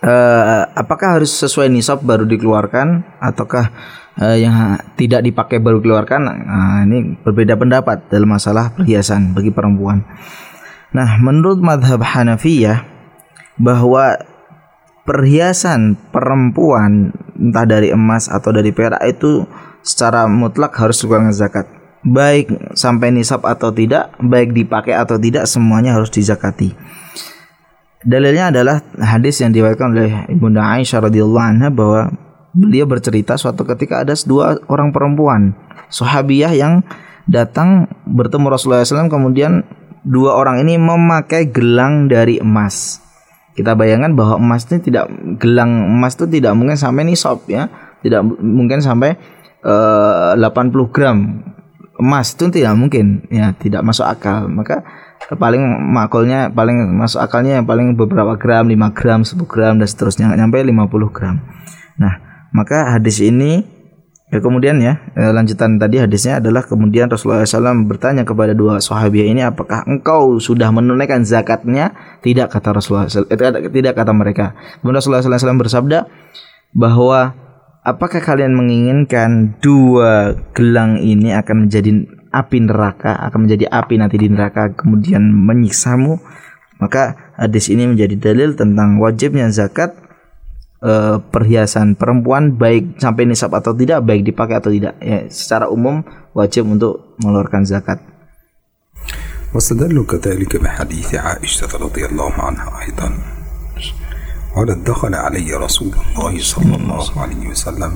uh, 0.02 0.62
apakah 0.74 1.20
harus 1.20 1.32
sesuai 1.32 1.70
nisab 1.70 2.02
baru 2.02 2.26
dikeluarkan 2.26 3.18
ataukah 3.18 3.70
uh, 4.18 4.36
yang 4.36 4.78
tidak 4.98 5.24
dipakai 5.24 5.58
baru 5.62 5.82
keluarkan 5.82 6.20
nah, 6.26 6.82
ini 6.84 7.18
berbeda 7.22 7.58
pendapat 7.58 8.10
dalam 8.10 8.30
masalah 8.30 8.74
perhiasan 8.74 9.34
bagi 9.34 9.50
perempuan. 9.54 10.04
Nah, 10.88 11.20
menurut 11.20 11.60
madhab 11.60 12.00
Hanafiyah 12.00 12.80
bahwa 13.60 14.16
perhiasan 15.04 16.00
perempuan 16.12 17.12
entah 17.36 17.66
dari 17.68 17.92
emas 17.92 18.28
atau 18.28 18.52
dari 18.52 18.72
perak 18.72 19.00
itu 19.04 19.44
secara 19.84 20.24
mutlak 20.28 20.72
harus 20.76 21.00
dikeluarkan 21.00 21.32
zakat. 21.34 21.66
Baik 22.06 22.48
sampai 22.78 23.10
nisab 23.10 23.42
atau 23.44 23.74
tidak, 23.74 24.14
baik 24.22 24.54
dipakai 24.54 24.94
atau 24.94 25.18
tidak 25.18 25.44
semuanya 25.50 25.92
harus 25.98 26.08
dizakati. 26.08 26.72
Dalilnya 28.06 28.54
adalah 28.54 28.78
hadis 29.02 29.42
yang 29.42 29.50
diriwayatkan 29.50 29.88
oleh 29.90 30.10
Ibunda 30.30 30.62
Aisyah 30.62 31.10
radhiyallahu 31.10 31.46
anha 31.50 31.68
bahwa 31.74 32.14
beliau 32.54 32.86
bercerita 32.86 33.34
suatu 33.34 33.66
ketika 33.66 34.06
ada 34.06 34.14
dua 34.22 34.58
orang 34.70 34.94
perempuan 34.94 35.54
sahabiyah 35.90 36.54
yang 36.54 36.86
datang 37.28 37.90
bertemu 38.06 38.46
Rasulullah 38.48 38.86
SAW 38.86 39.10
kemudian 39.10 39.66
dua 40.06 40.38
orang 40.38 40.62
ini 40.62 40.78
memakai 40.78 41.50
gelang 41.50 42.06
dari 42.06 42.38
emas. 42.38 43.02
Kita 43.58 43.74
bayangkan 43.74 44.14
bahwa 44.14 44.38
emas 44.38 44.70
ini 44.70 44.78
tidak 44.78 45.10
gelang 45.42 45.98
emas 45.98 46.14
itu 46.14 46.30
tidak 46.30 46.54
mungkin 46.54 46.78
sampai 46.78 47.02
nisab 47.02 47.42
ya. 47.50 47.66
Tidak 47.98 48.22
mungkin 48.38 48.78
sampai 48.78 49.18
eh, 49.66 50.38
uh, 50.38 50.54
80 50.54 50.94
gram 50.94 51.42
emas 51.98 52.30
itu 52.38 52.46
tidak 52.54 52.78
mungkin 52.78 53.26
ya 53.28 53.50
tidak 53.58 53.82
masuk 53.82 54.06
akal. 54.06 54.46
Maka 54.46 54.86
paling 55.36 55.60
makulnya 55.92 56.48
paling 56.48 56.94
masuk 56.96 57.20
akalnya 57.20 57.60
yang 57.60 57.66
paling 57.68 57.98
beberapa 57.98 58.38
gram 58.38 58.70
5 58.70 58.96
gram 58.96 59.20
10 59.26 59.36
gram 59.44 59.74
dan 59.76 59.88
seterusnya. 59.88 60.32
Nggak 60.32 60.40
nyampe 60.40 60.58
50 60.62 61.14
gram. 61.14 61.36
Nah 62.00 62.14
maka 62.54 62.96
hadis 62.96 63.20
ini 63.20 63.78
ya 64.28 64.44
kemudian 64.44 64.76
ya 64.80 65.00
eh, 65.16 65.32
lanjutan 65.32 65.80
tadi 65.80 66.00
hadisnya 66.00 66.40
adalah 66.40 66.60
kemudian 66.64 67.08
Rasulullah 67.08 67.48
SAW 67.48 67.88
bertanya 67.88 68.28
kepada 68.28 68.52
dua 68.52 68.76
sahabat 68.80 69.24
ini 69.24 69.40
apakah 69.40 69.88
engkau 69.88 70.36
sudah 70.36 70.68
menunaikan 70.68 71.24
zakatnya? 71.24 71.96
Tidak 72.20 72.48
kata 72.52 72.76
Rasulullah 72.76 73.08
SAW, 73.08 73.28
eh, 73.28 73.68
tidak 73.72 73.96
kata 73.96 74.12
mereka. 74.12 74.52
Kemudian 74.80 75.00
Rasulullah 75.00 75.24
SAW 75.24 75.60
bersabda 75.60 75.98
bahwa 76.76 77.32
apakah 77.88 78.20
kalian 78.20 78.52
menginginkan 78.52 79.56
dua 79.64 80.36
gelang 80.52 81.00
ini 81.00 81.32
akan 81.32 81.68
menjadi 81.68 82.04
api 82.37 82.57
neraka 82.65 83.13
akan 83.29 83.47
menjadi 83.47 83.65
api 83.69 83.99
nanti 83.99 84.15
di 84.17 84.27
neraka 84.29 84.73
kemudian 84.73 85.21
menyiksamu 85.21 86.19
maka 86.81 87.33
hadis 87.37 87.71
ini 87.71 87.87
menjadi 87.87 88.15
dalil 88.19 88.57
tentang 88.57 88.99
wajibnya 88.99 89.47
zakat 89.53 89.95
uh, 90.83 91.23
perhiasan 91.23 91.95
perempuan 91.95 92.59
baik 92.59 92.99
sampai 92.99 93.23
nisab 93.29 93.55
atau 93.55 93.71
tidak 93.71 94.03
baik 94.03 94.27
dipakai 94.27 94.59
atau 94.59 94.71
tidak 94.73 94.99
ya 94.99 95.25
secara 95.31 95.71
umum 95.71 96.03
wajib 96.35 96.67
untuk 96.67 97.15
mengeluarkan 97.21 97.63
zakat 97.63 97.99
واستدلوا 99.53 100.05
كذلك 100.09 100.57
بحديث 100.57 101.15
عائشة 101.15 101.77
رضي 101.77 102.05
الله 102.09 102.33
عنها 102.33 102.69
أيضا 102.89 103.09
قالت 104.55 104.79
دخل 104.81 105.13
علي 105.15 105.53
رسول 105.53 105.93
الله 105.93 106.33
صلى 106.41 106.75
الله 106.75 107.05
عليه 107.21 107.43
وسلم 107.53 107.93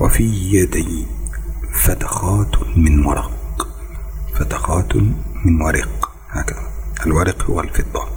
وفي 0.00 0.26
يدي 0.54 1.06
فتخات 1.73 2.77
من 2.77 3.05
ورق. 3.05 3.67
فتخات 4.35 4.95
من 5.45 5.61
ورق. 5.61 6.11
هكذا. 6.29 6.71
الورق 7.05 7.43
هو 7.43 7.61
الفضة. 7.61 8.07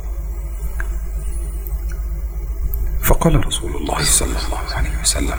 فقال 3.03 3.47
رسول 3.47 3.77
الله 3.77 4.05
صلى 4.05 4.37
الله 4.47 4.59
عليه 4.59 5.01
وسلم 5.01 5.39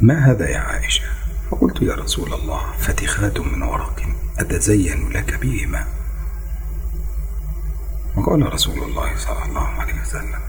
ما 0.00 0.30
هذا 0.30 0.48
يا 0.48 0.58
عائشة؟ 0.58 1.04
فقلت 1.50 1.82
يا 1.82 1.94
رسول 1.94 2.34
الله 2.34 2.72
فتخات 2.78 3.40
من 3.40 3.62
ورق. 3.62 4.02
أتزين 4.38 5.08
لك 5.12 5.34
بهما. 5.40 5.86
وقال 8.16 8.52
رسول 8.52 8.78
الله 8.82 9.16
صلى 9.16 9.44
الله 9.44 9.68
عليه 9.68 10.02
وسلم 10.02 10.40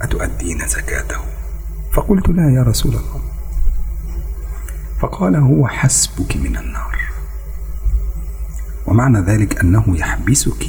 أتؤدين 0.00 0.68
زكاته؟ 0.68 1.20
فقلت 1.92 2.28
لا 2.28 2.50
يا 2.50 2.62
رسول 2.62 2.94
الله. 2.94 3.25
فقال 5.00 5.36
هو 5.36 5.68
حسبك 5.68 6.36
من 6.36 6.56
النار. 6.56 6.98
ومعنى 8.86 9.20
ذلك 9.20 9.60
أنه 9.60 9.98
يحبسك 9.98 10.64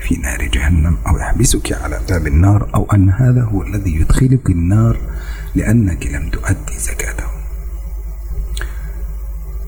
في 0.00 0.16
نار 0.16 0.48
جهنم 0.48 0.96
أو 1.06 1.18
يحبسك 1.18 1.72
على 1.72 2.00
باب 2.08 2.26
النار 2.26 2.70
أو 2.74 2.92
أن 2.94 3.10
هذا 3.10 3.42
هو 3.42 3.62
الذي 3.62 3.96
يدخلك 3.96 4.50
النار 4.50 4.96
لأنك 5.54 6.06
لم 6.06 6.30
تؤدي 6.30 6.78
زكاته. 6.78 7.24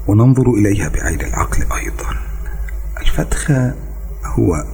وننظر 0.06 0.50
إليها 0.50 0.88
بعين 0.88 1.20
العقل 1.20 1.66
أيضا. 1.72 2.18
الفتخ 3.00 3.50
هو 4.24 4.64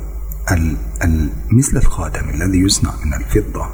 ال 0.52 0.76
ال 1.04 1.28
مثل 1.50 1.76
الخاتم 1.76 2.28
الذي 2.28 2.58
يصنع 2.58 2.90
من 3.04 3.14
الفضة. 3.14 3.66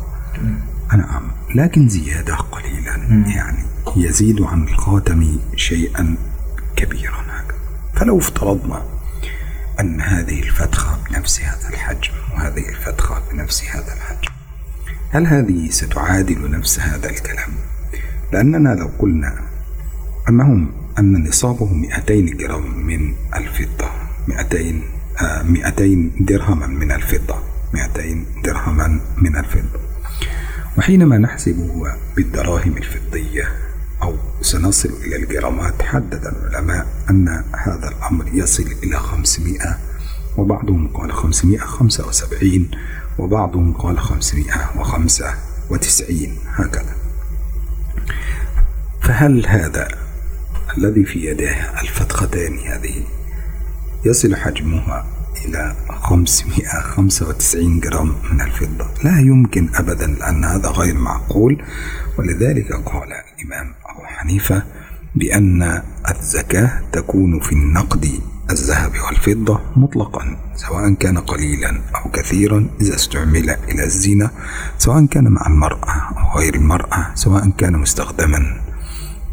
نعم 0.92 1.22
لكن 1.54 1.88
زيادة 1.88 2.36
قليلا 2.36 2.96
يعني. 3.36 3.75
يزيد 3.96 4.42
عن 4.42 4.68
الخاتم 4.68 5.38
شيئا 5.56 6.16
كبيرا 6.76 7.24
هكذا 7.28 7.58
فلو 7.94 8.18
افترضنا 8.18 8.82
أن 9.80 10.00
هذه 10.00 10.42
الفتخة 10.42 10.98
بنفس 11.10 11.40
هذا 11.40 11.68
الحجم 11.68 12.12
وهذه 12.34 12.68
الفتخة 12.68 13.22
بنفس 13.32 13.64
هذا 13.64 13.92
الحجم 13.94 14.30
هل 15.10 15.26
هذه 15.26 15.70
ستعادل 15.70 16.50
نفس 16.50 16.80
هذا 16.80 17.10
الكلام؟ 17.10 17.52
لأننا 18.32 18.68
لو 18.68 18.90
قلنا 18.98 19.38
أنهم 20.28 20.72
أن 20.98 21.28
نصابه 21.28 21.74
200 21.74 22.14
جرام 22.14 22.86
من 22.86 23.14
الفضة 23.34 23.90
200 24.28 24.82
آه 25.20 25.42
200 25.42 26.10
درهما 26.20 26.66
من 26.66 26.92
الفضة 26.92 27.38
200 27.74 28.24
درهما 28.44 29.00
من 29.16 29.36
الفضة 29.36 29.80
وحينما 30.78 31.18
نحسبه 31.18 31.92
بالدراهم 32.16 32.76
الفضية 32.76 33.65
سنصل 34.46 34.88
إلى 35.04 35.16
الجرامات 35.16 35.82
حدد 35.82 36.26
العلماء 36.26 36.86
أن 37.10 37.44
هذا 37.54 37.88
الأمر 37.88 38.28
يصل 38.32 38.66
إلى 38.82 38.96
500 38.96 39.78
وبعضهم 40.36 40.88
قال 40.88 41.12
575 41.12 42.68
وبعضهم 43.18 43.72
قال 43.72 43.98
595 43.98 46.38
هكذا. 46.46 46.94
فهل 49.02 49.46
هذا 49.46 49.88
الذي 50.78 51.04
في 51.04 51.18
يديه 51.18 51.80
الفتختان 51.82 52.58
هذه 52.58 53.04
يصل 54.04 54.36
حجمها 54.36 55.06
إلى 55.44 55.76
595 55.88 57.80
جرام 57.80 58.14
من 58.32 58.40
الفضة. 58.40 58.86
لا 59.04 59.20
يمكن 59.20 59.68
أبدا 59.74 60.06
لأن 60.06 60.44
هذا 60.44 60.68
غير 60.68 60.94
معقول 60.94 61.62
ولذلك 62.18 62.72
قال 62.72 63.08
الإمام 63.12 63.74
أبو 63.86 64.04
حنيفة 64.04 64.62
بأن 65.14 65.82
الزكاة 66.10 66.80
تكون 66.92 67.40
في 67.40 67.52
النقد 67.52 68.20
الذهب 68.50 68.92
والفضة 69.06 69.60
مطلقا 69.76 70.36
سواء 70.54 70.94
كان 70.94 71.18
قليلا 71.18 71.80
أو 71.96 72.10
كثيرا 72.10 72.68
إذا 72.80 72.94
استعمل 72.94 73.50
إلى 73.50 73.84
الزينة 73.84 74.30
سواء 74.78 75.06
كان 75.06 75.28
مع 75.28 75.46
المرأة 75.46 75.92
أو 76.18 76.38
غير 76.38 76.54
المرأة 76.54 77.10
سواء 77.14 77.50
كان 77.50 77.72
مستخدما 77.76 78.60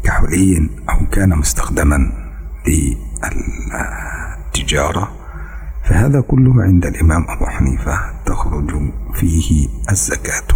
كحلي 0.04 0.70
أو 0.90 1.06
كان 1.12 1.38
مستخدما 1.38 2.12
للتجارة. 4.52 5.23
فهذا 5.89 6.21
كله 6.21 6.53
عند 6.53 6.85
الإمام 6.85 7.25
أبو 7.29 7.45
حنيفة 7.45 7.95
تخرج 8.25 8.71
فيه 9.13 9.67
الزكاة 9.89 10.51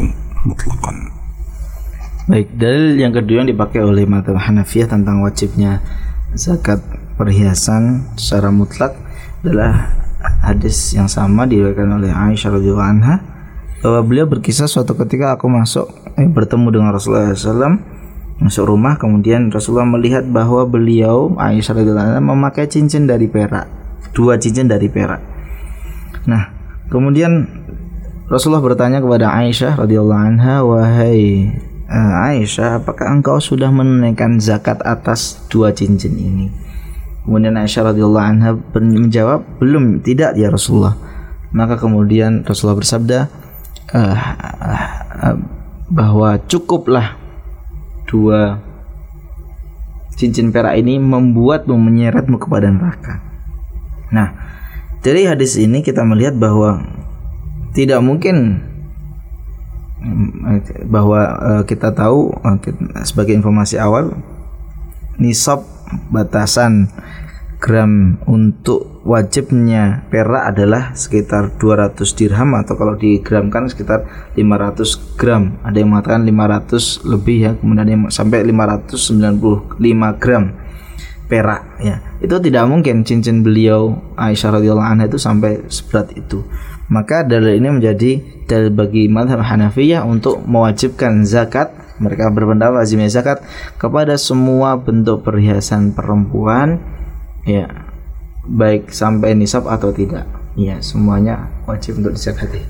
مطلقا 0.45 0.93
Baik, 2.23 2.55
dalil 2.55 3.03
yang 3.03 3.11
kedua 3.11 3.43
yang 3.43 3.51
dipakai 3.51 3.83
oleh 3.83 4.07
mata 4.07 4.31
Hanafiyah 4.31 4.87
tentang 4.87 5.27
wajibnya 5.27 5.83
zakat 6.31 6.79
perhiasan 7.19 8.15
secara 8.15 8.47
mutlak 8.47 8.95
adalah 9.43 9.91
hadis 10.39 10.95
yang 10.95 11.11
sama 11.11 11.43
diriwayatkan 11.43 11.99
oleh 11.99 12.15
Aisyah 12.15 12.55
radhiyallahu 12.55 12.91
anha 12.95 13.19
bahwa 13.83 14.07
beliau 14.07 14.23
berkisah 14.23 14.71
suatu 14.71 14.95
ketika 14.95 15.35
aku 15.35 15.51
masuk 15.51 15.91
eh, 16.15 16.23
bertemu 16.23 16.71
dengan 16.71 16.95
Rasulullah 16.95 17.35
SAW 17.35 17.75
masuk 18.39 18.71
rumah 18.71 18.95
kemudian 18.95 19.51
Rasulullah 19.51 19.91
melihat 19.91 20.23
bahwa 20.23 20.63
beliau 20.63 21.35
Aisyah 21.35 21.75
radhiyallahu 21.75 22.07
anha 22.07 22.23
memakai 22.23 22.71
cincin 22.71 23.03
dari 23.03 23.27
perak 23.27 23.76
dua 24.12 24.38
cincin 24.40 24.70
dari 24.70 24.90
perak 24.90 25.20
nah 26.28 26.52
kemudian 26.92 27.46
Rasulullah 28.28 28.60
bertanya 28.60 29.00
kepada 29.00 29.32
Aisyah 29.32 29.80
radhiyallahu 29.80 30.20
anha 30.20 30.60
wahai 30.60 31.48
uh, 31.88 32.28
Aisyah, 32.30 32.84
apakah 32.84 33.08
engkau 33.08 33.40
sudah 33.40 33.72
menunaikan 33.72 34.38
zakat 34.38 34.78
atas 34.84 35.40
dua 35.48 35.72
cincin 35.72 36.14
ini? 36.14 36.46
Kemudian 37.24 37.56
Aisyah 37.56 37.92
radhiyallahu 37.92 38.26
anha 38.28 38.50
menjawab, 38.76 39.60
belum, 39.60 40.00
tidak 40.04 40.36
ya 40.36 40.48
Rasulullah. 40.52 40.96
Maka 41.52 41.80
kemudian 41.80 42.44
Rasulullah 42.44 42.80
bersabda 42.80 43.18
uh, 43.96 44.16
uh, 45.24 45.36
bahwa 45.88 46.36
cukuplah 46.44 47.16
dua 48.08 48.60
cincin 50.16 50.52
perak 50.52 50.76
ini 50.76 51.00
membuatmu 51.00 51.76
menyeretmu 51.76 52.36
kepada 52.36 52.68
neraka. 52.68 53.27
Nah, 54.08 54.34
dari 55.04 55.28
hadis 55.28 55.54
ini 55.60 55.84
kita 55.84 56.02
melihat 56.02 56.34
bahwa 56.34 56.82
tidak 57.76 58.00
mungkin 58.02 58.64
bahwa 60.86 61.20
uh, 61.42 61.62
kita 61.66 61.90
tahu 61.90 62.30
kita, 62.62 63.02
sebagai 63.02 63.34
informasi 63.34 63.82
awal 63.82 64.14
nisab 65.18 65.66
batasan 66.14 66.86
gram 67.58 68.22
untuk 68.30 69.02
wajibnya 69.02 70.06
perak 70.14 70.54
adalah 70.54 70.94
sekitar 70.94 71.58
200 71.58 71.98
dirham 72.14 72.54
atau 72.54 72.78
kalau 72.78 72.94
digramkan 72.94 73.66
sekitar 73.66 74.06
500 74.38 75.18
gram. 75.18 75.58
Ada 75.66 75.82
yang 75.82 75.90
mengatakan 75.90 76.22
500 76.22 77.02
lebih 77.02 77.38
ya 77.42 77.52
kemudian 77.58 77.88
yang 77.90 78.02
sampai 78.14 78.46
595 78.46 80.22
gram 80.22 80.54
perak 81.27 81.79
ya 81.81 82.03
itu 82.19 82.35
tidak 82.37 82.63
mungkin 82.67 83.01
cincin 83.07 83.41
beliau 83.41 83.95
Aisyah 84.19 84.59
radhiyallahu 84.59 84.85
anha 84.85 85.05
itu 85.07 85.17
sampai 85.17 85.65
seberat 85.71 86.11
itu 86.13 86.43
maka 86.91 87.23
dalil 87.23 87.57
ini 87.57 87.79
menjadi 87.79 88.11
dalil 88.45 88.69
bagi 88.69 89.07
madhab 89.07 89.41
Hanafiyah 89.41 90.03
untuk 90.03 90.43
mewajibkan 90.43 91.23
zakat 91.23 91.71
mereka 91.97 92.27
berpendapat 92.29 92.83
wajibnya 92.83 93.09
zakat 93.09 93.39
kepada 93.79 94.19
semua 94.19 94.77
bentuk 94.77 95.23
perhiasan 95.23 95.95
perempuan 95.95 96.77
ya 97.47 97.71
baik 98.43 98.91
sampai 98.91 99.33
nisab 99.33 99.65
atau 99.71 99.95
tidak 99.95 100.27
ya 100.59 100.77
semuanya 100.83 101.49
wajib 101.65 102.03
untuk 102.03 102.13
dizakati 102.19 102.61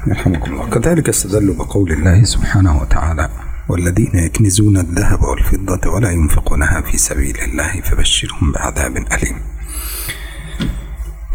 يرحمكم 0.00 0.52
الله 0.52 0.66
كذلك 0.72 1.08
استدلوا 1.08 1.54
بقول 1.54 1.92
الله 1.92 2.24
سبحانه 2.24 2.72
وتعالى 2.82 3.28
والذين 3.69 4.15
يكنزون 4.15 4.77
الذهب 4.77 5.23
والفضة 5.23 5.89
ولا 5.91 6.11
ينفقونها 6.11 6.81
في 6.81 6.97
سبيل 6.97 7.37
الله 7.41 7.81
فبشرهم 7.81 8.51
بعذاب 8.51 8.97
أليم. 8.97 9.39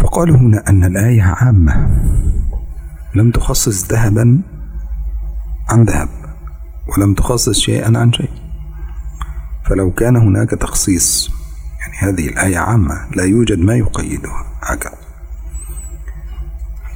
فقالوا 0.01 0.37
هنا 0.37 0.69
أن 0.69 0.85
الآية 0.85 1.23
عامة. 1.23 2.01
لم 3.15 3.31
تخصص 3.31 3.93
ذهبا 3.93 4.43
عن 5.69 5.85
ذهب 5.85 6.09
ولم 6.89 7.15
تخصص 7.15 7.59
شيئا 7.59 7.99
عن 7.99 8.13
شيء. 8.13 8.31
فلو 9.69 9.91
كان 9.91 10.17
هناك 10.17 10.51
تخصيص 10.51 11.31
يعني 11.81 12.13
هذه 12.13 12.29
الآية 12.29 12.59
عامة 12.59 13.09
لا 13.17 13.25
يوجد 13.25 13.59
ما 13.59 13.77
يقيدها. 13.77 14.47
هكذا 14.63 14.99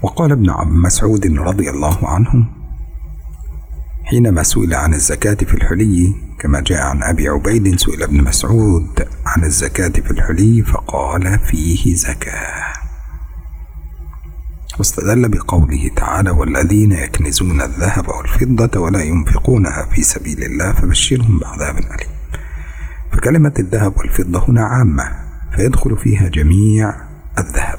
وقال 0.03 0.33
ابن 0.33 0.51
عم 0.51 0.83
مسعود 0.83 1.27
رضي 1.27 1.70
الله 1.70 2.09
عنه 2.09 2.47
حينما 4.04 4.42
سئل 4.42 4.74
عن 4.74 4.94
الزكاة 4.94 5.34
في 5.34 5.54
الحلي 5.54 6.14
كما 6.38 6.60
جاء 6.60 6.82
عن 6.82 7.02
أبي 7.02 7.28
عبيد 7.28 7.78
سئل 7.78 8.02
ابن 8.02 8.24
مسعود 8.24 9.08
عن 9.26 9.44
الزكاة 9.44 9.88
في 9.88 10.10
الحلي 10.10 10.62
فقال 10.62 11.38
فيه 11.38 11.94
زكاة. 11.94 12.72
واستدل 14.78 15.28
بقوله 15.28 15.90
تعالى 15.96 16.30
والذين 16.30 16.92
يكنزون 16.92 17.60
الذهب 17.60 18.08
والفضة 18.08 18.80
ولا 18.80 19.02
ينفقونها 19.02 19.86
في 19.94 20.02
سبيل 20.02 20.42
الله 20.42 20.72
فبشرهم 20.72 21.38
بعذاب 21.38 21.78
أليم. 21.78 22.14
فكلمة 23.12 23.54
الذهب 23.58 23.96
والفضة 23.96 24.44
هنا 24.48 24.64
عامة 24.64 25.12
فيدخل 25.56 25.96
فيها 25.96 26.28
جميع 26.28 26.94
الذهب. 27.38 27.78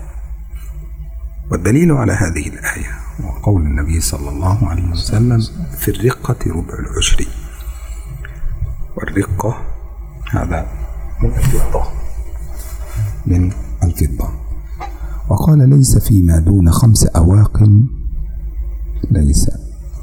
والدليل 1.52 1.92
على 1.92 2.14
هذه 2.14 2.48
الآية 2.48 3.05
قول 3.46 3.62
النبي 3.62 4.02
صلى 4.02 4.30
الله 4.30 4.68
عليه 4.70 4.92
وسلم 4.92 5.40
في 5.78 5.92
الرقة 5.92 6.52
ربع 6.52 6.74
العشر. 6.80 7.28
والرقة 8.98 9.58
هذا 10.32 10.68
من 11.22 11.30
الفضة 11.30 11.84
من 13.26 13.52
الفضة. 13.84 14.30
وقال 15.30 15.70
ليس 15.70 15.98
فيما 15.98 16.40
دون 16.40 16.72
خمس 16.72 17.06
أواق 17.06 17.64
ليس 19.12 19.50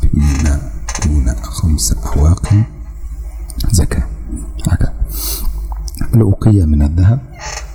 فيما 0.01 0.71
دون 1.07 1.35
خمس 1.35 1.93
أواق 1.93 2.55
زكاة. 3.71 4.07
هكذا. 4.69 4.95
الأوقية 6.15 6.65
من 6.65 6.83
الذهب 6.83 7.21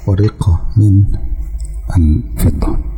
والرقة 0.07 0.61
من 0.77 1.03
الفضة. 1.97 2.96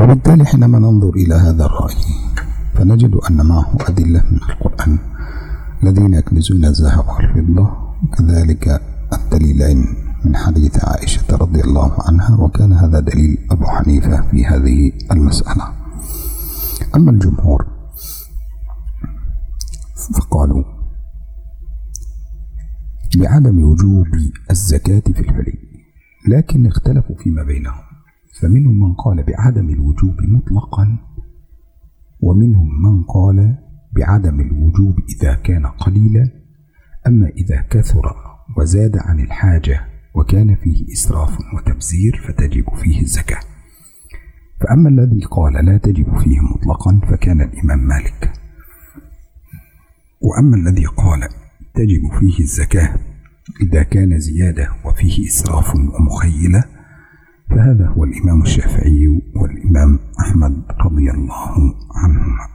وبالتالي 0.00 0.44
حينما 0.44 0.78
ننظر 0.78 1.08
إلى 1.10 1.34
هذا 1.34 1.64
الرأي 1.66 2.04
فنجد 2.74 3.14
أن 3.14 3.46
معه 3.46 3.76
أدلة 3.80 4.24
من 4.30 4.40
القرآن 4.50 4.98
الذين 5.82 6.14
يكنزون 6.14 6.64
الذهب 6.64 7.04
والفضة 7.08 7.70
كذلك 8.18 8.82
الدليلين 9.12 9.86
من 10.24 10.36
حديث 10.36 10.84
عائشة 10.84 11.36
رضي 11.36 11.60
الله 11.60 11.92
عنها 12.08 12.40
وكان 12.40 12.72
هذا 12.72 13.00
دليل 13.00 13.38
أبو 13.50 13.64
حنيفة 13.64 14.30
في 14.30 14.46
هذه 14.46 14.92
المسألة. 15.12 15.64
أما 16.96 17.10
الجمهور 17.10 17.66
فقالوا 20.14 20.64
بعدم 23.16 23.62
وجوب 23.62 24.06
الزكاة 24.50 25.02
في 25.14 25.20
الحلي 25.20 25.58
لكن 26.28 26.66
اختلفوا 26.66 27.16
فيما 27.16 27.42
بينهم. 27.42 27.87
فمنهم 28.40 28.80
من 28.80 28.94
قال 28.94 29.22
بعدم 29.22 29.70
الوجوب 29.70 30.16
مطلقا 30.22 30.98
ومنهم 32.20 32.82
من 32.82 33.02
قال 33.02 33.58
بعدم 33.96 34.40
الوجوب 34.40 34.96
إذا 35.16 35.34
كان 35.34 35.66
قليلا. 35.66 36.28
أما 37.06 37.28
إذا 37.28 37.66
كثر 37.70 38.14
وزاد 38.58 38.96
عن 38.96 39.20
الحاجة 39.20 39.80
وكان 40.14 40.54
فيه 40.54 40.92
إسراف 40.92 41.38
وتبذير 41.54 42.24
فتجب 42.28 42.74
فيه 42.74 43.00
الزكاة. 43.00 43.40
فأما 44.60 44.88
الذي 44.88 45.20
قال 45.20 45.64
لا 45.64 45.78
تجب 45.78 46.18
فيه 46.18 46.40
مطلقا 46.40 47.00
فكان 47.10 47.40
الإمام 47.40 47.78
مالك. 47.78 48.32
وأما 50.20 50.56
الذي 50.56 50.84
قال 50.84 51.28
تجب 51.74 52.18
فيه 52.20 52.44
الزكاة 52.44 52.98
إذا 53.62 53.82
كان 53.82 54.18
زيادة 54.18 54.68
وفيه 54.84 55.26
إسراف 55.26 55.74
ومخيلة 55.74 56.77
فهذا 57.49 57.85
هو 57.93 58.03
الإمام 58.03 58.41
الشافعي 58.41 59.21
والإمام 59.35 59.99
أحمد 60.19 60.53
رضي 60.81 61.07
الله 61.11 61.53
عنهما 61.95 62.45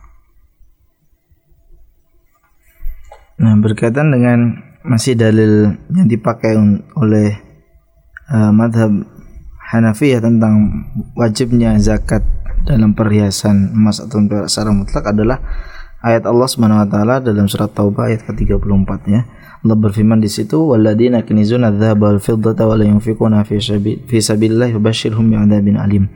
Nah, 3.38 3.54
berkaitan 3.54 4.10
dengan 4.10 4.66
masih 4.82 5.14
dalil 5.14 5.78
yang 5.94 6.10
dipakai 6.10 6.58
oleh 6.98 7.38
uh, 8.34 8.50
madhab 8.50 8.90
Hanafiyah 9.70 10.18
tentang 10.18 10.88
wajibnya 11.14 11.78
zakat 11.78 12.26
dalam 12.66 12.98
perhiasan 12.98 13.78
emas 13.78 14.02
atau 14.02 14.18
perak 14.26 14.50
secara 14.50 14.74
mutlak 14.74 15.06
adalah 15.06 15.38
ayat 16.02 16.26
Allah 16.26 16.48
Subhanahu 16.50 16.82
wa 16.82 16.88
taala 16.90 17.22
dalam 17.22 17.46
surat 17.46 17.70
Taubah 17.70 18.10
ayat 18.10 18.26
ke-34 18.26 18.90
ya. 19.06 19.22
Allah 19.63 19.79
berfirman 19.79 20.19
di 20.19 20.27
situ 20.27 20.59
walladzina 20.59 21.23
kanizuna 21.23 21.71
dzahaba 21.71 22.11
wal 22.11 22.19
fiddata 22.19 22.67
wa 22.67 22.75
la 22.75 22.83
yunfiquna 22.83 23.47
fi 23.47 23.63
fi 24.03 24.17
sabilillah 24.19 24.75
fabashshirhum 24.75 25.23
bi'adzabin 25.31 25.79
alim. 25.79 26.11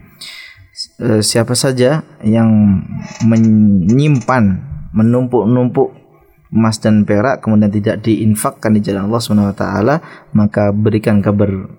E, 1.00 1.24
siapa 1.24 1.56
saja 1.56 2.04
yang 2.28 2.84
menyimpan 3.24 4.44
menumpuk-numpuk 4.92 5.96
emas 6.52 6.80
dan 6.84 7.08
perak 7.08 7.40
kemudian 7.40 7.72
tidak 7.72 8.04
diinfakkan 8.04 8.76
di 8.76 8.84
jalan 8.84 9.08
Allah 9.08 9.22
Subhanahu 9.24 9.52
wa 9.52 9.58
taala 9.58 9.96
maka 10.36 10.76
berikan 10.76 11.24
kabar 11.24 11.72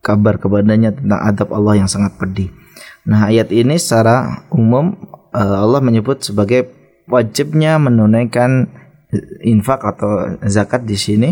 kabar 0.00 0.40
kepadanya 0.40 0.96
tentang 0.96 1.20
adab 1.20 1.52
Allah 1.52 1.84
yang 1.84 1.90
sangat 1.92 2.16
pedih. 2.16 2.48
Nah, 3.04 3.28
ayat 3.28 3.52
ini 3.52 3.76
secara 3.76 4.48
umum 4.48 4.96
eh, 5.34 5.56
Allah 5.60 5.84
menyebut 5.84 6.24
sebagai 6.24 6.72
wajibnya 7.10 7.78
menunaikan 7.82 8.70
infak 9.42 9.82
atau 9.82 10.40
zakat 10.46 10.86
di 10.86 10.96
sini 10.96 11.30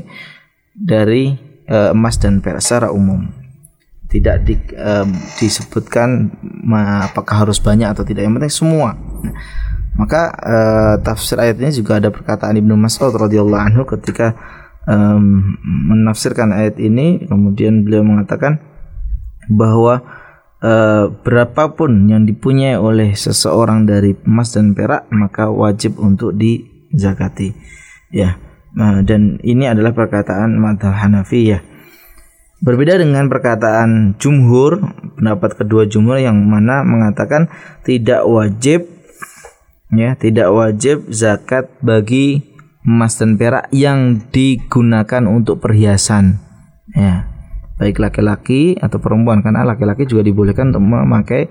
dari 0.74 1.34
eh, 1.64 1.90
emas 1.92 2.18
dan 2.20 2.40
perak 2.44 2.60
secara 2.60 2.90
umum. 2.90 3.24
Tidak 4.04 4.36
di, 4.46 4.54
uh, 4.78 5.02
disebutkan 5.42 6.30
apakah 7.02 7.42
harus 7.42 7.58
banyak 7.58 7.90
atau 7.90 8.06
tidak. 8.06 8.22
Yang 8.22 8.34
penting 8.38 8.54
semua. 8.54 8.94
Maka 9.98 10.30
uh, 10.38 10.94
tafsir 11.02 11.34
ayat 11.34 11.58
ini 11.58 11.74
juga 11.74 11.98
ada 11.98 12.14
perkataan 12.14 12.54
Ibnu 12.54 12.78
Mas'ud 12.78 13.10
radhiyallahu 13.10 13.62
anhu 13.74 13.82
ketika 13.90 14.38
um, 14.88 15.56
menafsirkan 15.64 16.52
ayat 16.52 16.76
ini 16.80 17.24
kemudian 17.26 17.84
beliau 17.84 18.04
mengatakan 18.04 18.60
bahwa 19.46 20.02
uh, 20.64 21.12
berapapun 21.24 22.08
yang 22.08 22.24
dipunyai 22.24 22.74
oleh 22.74 23.12
seseorang 23.14 23.84
dari 23.84 24.16
emas 24.24 24.56
dan 24.56 24.72
perak 24.72 25.08
maka 25.12 25.48
wajib 25.52 26.00
untuk 26.00 26.36
dizakati 26.94 27.50
ya. 28.14 28.38
Uh, 28.74 29.06
dan 29.06 29.38
ini 29.46 29.70
adalah 29.70 29.94
perkataan 29.94 30.58
madhab 30.58 30.94
Hanafi 30.94 31.54
ya. 31.54 31.62
Berbeda 32.58 32.96
dengan 32.98 33.28
perkataan 33.28 34.18
jumhur 34.18 34.80
pendapat 35.18 35.58
kedua 35.58 35.84
jumhur 35.86 36.18
yang 36.18 36.38
mana 36.48 36.82
mengatakan 36.82 37.50
tidak 37.86 38.24
wajib 38.24 38.88
ya 39.94 40.18
tidak 40.18 40.50
wajib 40.50 41.06
zakat 41.12 41.70
bagi 41.84 42.42
emas 42.82 43.14
dan 43.20 43.38
perak 43.38 43.70
yang 43.70 44.26
digunakan 44.34 45.22
untuk 45.30 45.62
perhiasan. 45.62 46.42
Ya. 46.94 47.30
Baik 47.74 47.98
laki-laki 47.98 48.78
atau 48.78 49.02
perempuan 49.02 49.42
karena 49.42 49.66
laki-laki 49.66 50.06
juga 50.06 50.22
dibolehkan 50.22 50.70
untuk 50.70 50.82
memakai 50.82 51.50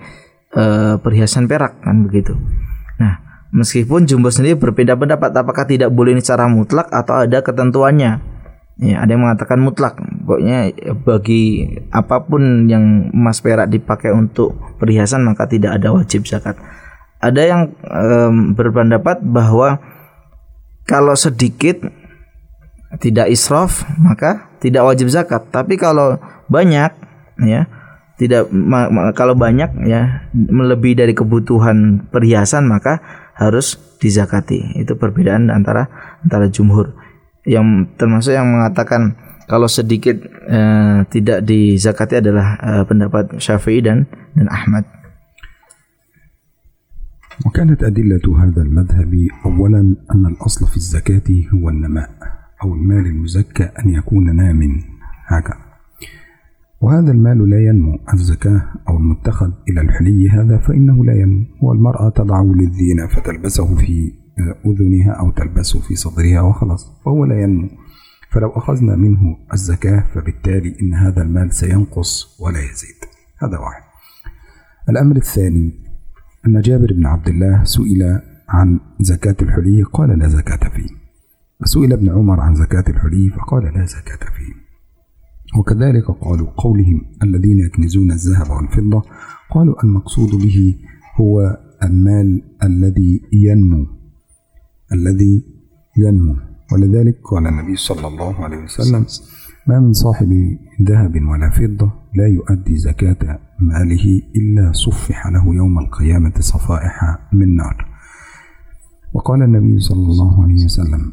uh, 0.55 0.95
perhiasan 0.99 1.51
perak 1.51 1.83
kan 1.83 2.03
begitu. 2.03 2.35
Nah 2.95 3.22
meskipun 3.53 4.09
jumbo 4.09 4.33
sendiri 4.33 4.57
berbeda 4.57 4.97
pendapat 4.97 5.29
apakah 5.31 5.69
tidak 5.69 5.93
boleh 5.93 6.17
ini 6.17 6.25
secara 6.25 6.49
mutlak 6.49 6.89
atau 6.89 7.23
ada 7.23 7.39
ketentuannya? 7.45 8.33
Ya 8.81 9.05
ada 9.05 9.13
yang 9.13 9.29
mengatakan 9.29 9.61
mutlak. 9.61 10.01
Pokoknya 10.25 10.73
bagi 11.05 11.69
apa 11.93 12.25
pun 12.25 12.65
yang 12.65 13.13
emas 13.13 13.37
perak 13.45 13.69
dipakai 13.69 14.09
untuk 14.09 14.57
perhiasan 14.81 15.21
maka 15.21 15.45
tidak 15.45 15.77
ada 15.77 15.93
wajib 15.93 16.25
zakat. 16.25 16.57
Ada 17.21 17.41
yang 17.45 17.61
um, 17.85 18.57
berpendapat 18.57 19.21
bahwa 19.21 19.77
kalau 20.89 21.13
sedikit 21.13 21.85
tidak 22.97 23.29
israf 23.29 23.85
maka 24.01 24.49
tidak 24.57 24.83
wajib 24.89 25.13
zakat. 25.13 25.45
Tapi 25.53 25.77
kalau 25.77 26.17
banyak 26.49 26.91
ya 27.45 27.69
tidak 28.17 28.49
kalau 29.13 29.37
banyak 29.37 29.69
ya 29.85 30.29
melebihi 30.33 30.97
dari 30.97 31.13
kebutuhan 31.13 32.09
perhiasan 32.09 32.65
maka 32.65 33.22
harus 33.38 33.78
dizakati 33.98 34.78
itu 34.78 34.94
perbedaan 34.98 35.50
antara 35.50 35.86
antara 36.22 36.50
jumhur 36.50 36.94
yang 37.46 37.88
termasuk 37.96 38.34
yang 38.34 38.46
mengatakan 38.50 39.14
kalau 39.48 39.70
sedikit 39.70 40.20
eh, 40.48 40.98
tidak 41.08 41.46
dizakati 41.46 42.20
adalah 42.20 42.58
eh, 42.60 42.84
pendapat 42.84 43.40
Syafi'i 43.40 43.80
dan 43.80 44.06
dan 44.36 44.48
Ahmad 44.50 44.84
وكانت 47.46 47.86
أدلة 47.86 48.26
هذا 48.42 48.62
المذهب 48.62 49.14
أولا 49.46 49.80
أن 50.10 50.26
الأصل 50.26 50.66
في 50.66 50.76
الزكاة 50.76 51.28
هو 51.54 51.68
النماء 51.68 52.10
أو 52.62 52.74
المال 52.74 53.06
المزكى 53.06 53.62
أن 53.78 53.90
يكون 53.94 54.36
نام 54.36 54.82
هكذا 55.26 55.71
وهذا 56.83 57.11
المال 57.11 57.49
لا 57.49 57.59
ينمو 57.69 57.99
الزكاة 58.13 58.61
أو 58.89 58.97
المتخذ 58.97 59.51
إلى 59.69 59.81
الحلي 59.81 60.29
هذا 60.29 60.57
فإنه 60.57 61.05
لا 61.05 61.13
ينمو. 61.13 61.45
والمرأة 61.61 62.09
تضعه 62.09 62.43
للزينة 62.43 63.07
فتلبسه 63.07 63.75
في 63.75 64.11
أذنها 64.65 65.11
أو 65.11 65.31
تلبسه 65.31 65.79
في 65.79 65.95
صدرها 65.95 66.41
وخلاص 66.41 67.01
فهو 67.05 67.25
لا 67.25 67.41
ينمو. 67.41 67.69
فلو 68.31 68.49
أخذنا 68.49 68.95
منه 68.95 69.37
الزكاة 69.53 70.03
فبالتالي 70.13 70.75
إن 70.81 70.93
هذا 70.93 71.21
المال 71.21 71.51
سينقص 71.51 72.41
ولا 72.41 72.59
يزيد. 72.59 72.99
هذا 73.41 73.57
واحد. 73.57 73.83
الأمر 74.89 75.15
الثاني 75.15 75.71
أن 76.47 76.61
جابر 76.61 76.93
بن 76.93 77.05
عبد 77.05 77.27
الله 77.27 77.63
سئل 77.63 78.19
عن 78.49 78.79
زكاة 78.99 79.35
الحلي 79.41 79.83
قال 79.83 80.19
لا 80.19 80.27
زكاة 80.27 80.69
فيه. 80.69 80.89
وسئل 81.61 81.93
ابن 81.93 82.09
عمر 82.09 82.39
عن 82.39 82.55
زكاة 82.55 82.83
الحلي 82.89 83.29
فقال 83.29 83.63
لا 83.63 83.85
زكاة 83.85 84.29
فيه. 84.37 84.62
وكذلك 85.59 86.11
قالوا 86.11 86.47
قولهم 86.57 87.01
الذين 87.23 87.59
يكنزون 87.59 88.11
الذهب 88.11 88.49
والفضة 88.49 89.01
قالوا 89.51 89.83
المقصود 89.83 90.29
به 90.29 90.75
هو 91.19 91.57
المال 91.83 92.41
الذي 92.63 93.21
ينمو 93.33 93.87
الذي 94.91 95.43
ينمو. 95.97 96.35
ولذلك 96.73 97.15
قال 97.23 97.47
النبي 97.47 97.75
صلى 97.75 98.07
الله 98.07 98.43
عليه 98.43 98.63
وسلم 98.63 99.05
ما 99.67 99.79
من 99.79 99.93
صاحب 99.93 100.57
ذهب 100.81 101.13
ولا 101.31 101.49
فضة 101.49 101.91
لا 102.15 102.27
يؤدي 102.27 102.77
زكاة 102.77 103.39
ماله 103.59 104.21
إلا 104.35 104.71
صفح 104.71 105.27
له 105.27 105.55
يوم 105.55 105.79
القيامة 105.79 106.33
صفائح 106.39 107.19
من 107.33 107.55
نار. 107.55 107.87
وقال 109.13 109.41
النبي 109.41 109.79
صلى 109.79 110.05
الله 110.11 110.43
عليه 110.43 110.65
وسلم 110.65 111.11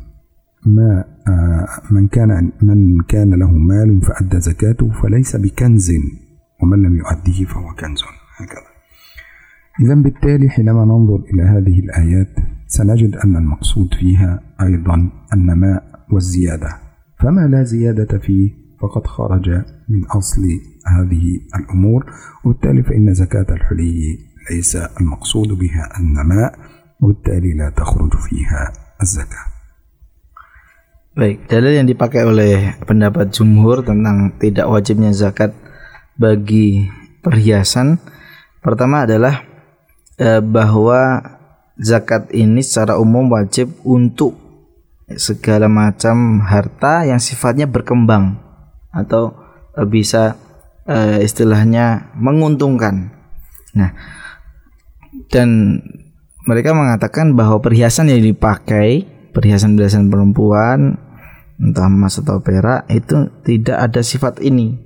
ما 0.67 1.05
آه، 1.29 1.67
من 1.91 2.09
كان 2.09 2.53
من 2.63 3.01
كان 3.01 3.35
له 3.35 3.51
مال 3.51 4.03
فأدى 4.03 4.41
زكاته 4.41 4.91
فليس 4.91 5.37
بكنز 5.37 5.93
ومن 6.63 6.83
لم 6.83 6.97
يؤديه 6.97 7.45
فهو 7.45 7.75
كنز 7.75 8.01
هكذا. 8.37 8.71
إذا 9.81 9.95
بالتالي 9.95 10.49
حينما 10.49 10.85
ننظر 10.85 11.25
إلى 11.35 11.43
هذه 11.43 11.79
الآيات 11.79 12.37
سنجد 12.67 13.17
أن 13.17 13.37
المقصود 13.37 13.95
فيها 13.95 14.41
أيضا 14.61 15.11
النماء 15.33 15.85
والزيادة. 16.13 16.69
فما 17.19 17.41
لا 17.41 17.63
زيادة 17.63 18.19
فيه؟ 18.19 18.61
فقد 18.81 19.07
خرج 19.07 19.51
من 19.89 20.05
أصل 20.05 20.43
هذه 20.87 21.41
الأمور 21.57 22.07
وبالتالي 22.45 22.83
فإن 22.83 23.15
زكاة 23.15 23.47
الحلي 23.51 24.19
ليس 24.51 24.77
المقصود 24.77 25.49
بها 25.49 26.01
النماء 26.01 26.59
وبالتالي 27.01 27.55
لا 27.55 27.71
تخرج 27.71 28.15
فيها 28.15 28.73
الزكاة. 29.03 29.60
Baik, 31.21 31.53
dalil 31.53 31.77
yang 31.77 31.85
dipakai 31.85 32.25
oleh 32.25 32.81
pendapat 32.89 33.29
jumhur 33.29 33.85
tentang 33.85 34.33
tidak 34.41 34.65
wajibnya 34.73 35.13
zakat 35.13 35.53
bagi 36.17 36.89
perhiasan 37.21 38.01
pertama 38.65 39.05
adalah 39.05 39.45
eh, 40.17 40.41
bahwa 40.41 41.21
zakat 41.77 42.33
ini 42.33 42.65
secara 42.65 42.97
umum 42.97 43.29
wajib 43.37 43.69
untuk 43.85 44.33
segala 45.13 45.69
macam 45.69 46.41
harta 46.41 47.05
yang 47.05 47.21
sifatnya 47.21 47.69
berkembang 47.69 48.41
atau 48.89 49.37
eh, 49.77 49.85
bisa 49.85 50.41
eh, 50.89 51.21
istilahnya 51.21 52.17
menguntungkan. 52.17 53.13
Nah, 53.77 53.93
dan 55.29 55.85
mereka 56.49 56.73
mengatakan 56.73 57.37
bahwa 57.37 57.61
perhiasan 57.61 58.09
yang 58.09 58.25
dipakai 58.25 59.05
perhiasan-perhiasan 59.37 60.09
perempuan 60.09 61.10
entah 61.61 61.93
emas 61.93 62.17
atau 62.17 62.41
perak 62.41 62.89
itu 62.89 63.29
tidak 63.45 63.77
ada 63.77 64.01
sifat 64.01 64.41
ini. 64.41 64.81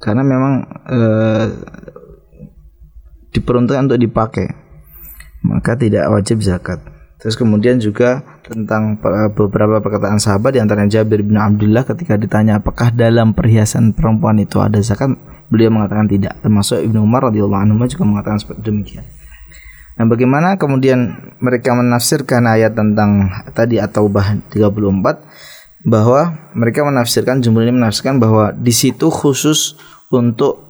Karena 0.00 0.24
memang 0.24 0.64
eh, 0.88 1.46
diperuntukkan 3.36 3.92
untuk 3.92 4.00
dipakai. 4.00 4.48
Maka 5.44 5.76
tidak 5.76 6.08
wajib 6.10 6.40
zakat. 6.40 6.80
Terus 7.18 7.34
kemudian 7.34 7.82
juga 7.82 8.40
tentang 8.46 8.96
eh, 8.96 9.30
beberapa 9.34 9.84
perkataan 9.84 10.16
sahabat 10.16 10.56
di 10.56 10.62
antaranya 10.64 11.02
Jabir 11.02 11.20
bin 11.20 11.36
Abdullah 11.36 11.84
ketika 11.84 12.16
ditanya 12.16 12.62
apakah 12.62 12.88
dalam 12.94 13.36
perhiasan 13.36 13.92
perempuan 13.92 14.40
itu 14.40 14.62
ada 14.62 14.80
zakat 14.80 15.12
beliau 15.52 15.68
mengatakan 15.68 16.08
tidak. 16.08 16.40
Termasuk 16.40 16.80
Ibnu 16.80 17.04
Umar 17.04 17.28
radhiyallahu 17.28 17.62
anhu 17.68 17.84
juga 17.90 18.04
mengatakan 18.06 18.40
seperti 18.40 18.62
demikian 18.64 19.17
Nah, 19.98 20.06
bagaimana 20.06 20.54
kemudian 20.54 21.18
mereka 21.42 21.74
menafsirkan 21.74 22.46
ayat 22.46 22.78
tentang 22.78 23.34
tadi 23.50 23.82
atau 23.82 24.06
bah 24.06 24.38
34 24.46 25.82
bahwa 25.82 26.38
mereka 26.54 26.86
menafsirkan 26.86 27.42
jumlah 27.42 27.66
ini 27.66 27.74
menafsirkan 27.74 28.22
bahwa 28.22 28.54
di 28.54 28.70
situ 28.70 29.10
khusus 29.10 29.74
untuk 30.14 30.62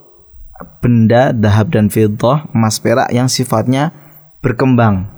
benda 0.80 1.36
dahab 1.36 1.68
dan 1.68 1.92
fiddah 1.92 2.48
emas 2.56 2.80
perak 2.80 3.12
yang 3.12 3.28
sifatnya 3.28 3.92
berkembang. 4.40 5.12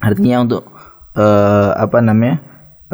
Artinya 0.00 0.44
untuk 0.44 0.64
uh, 1.12 1.76
apa 1.76 2.00
namanya? 2.00 2.40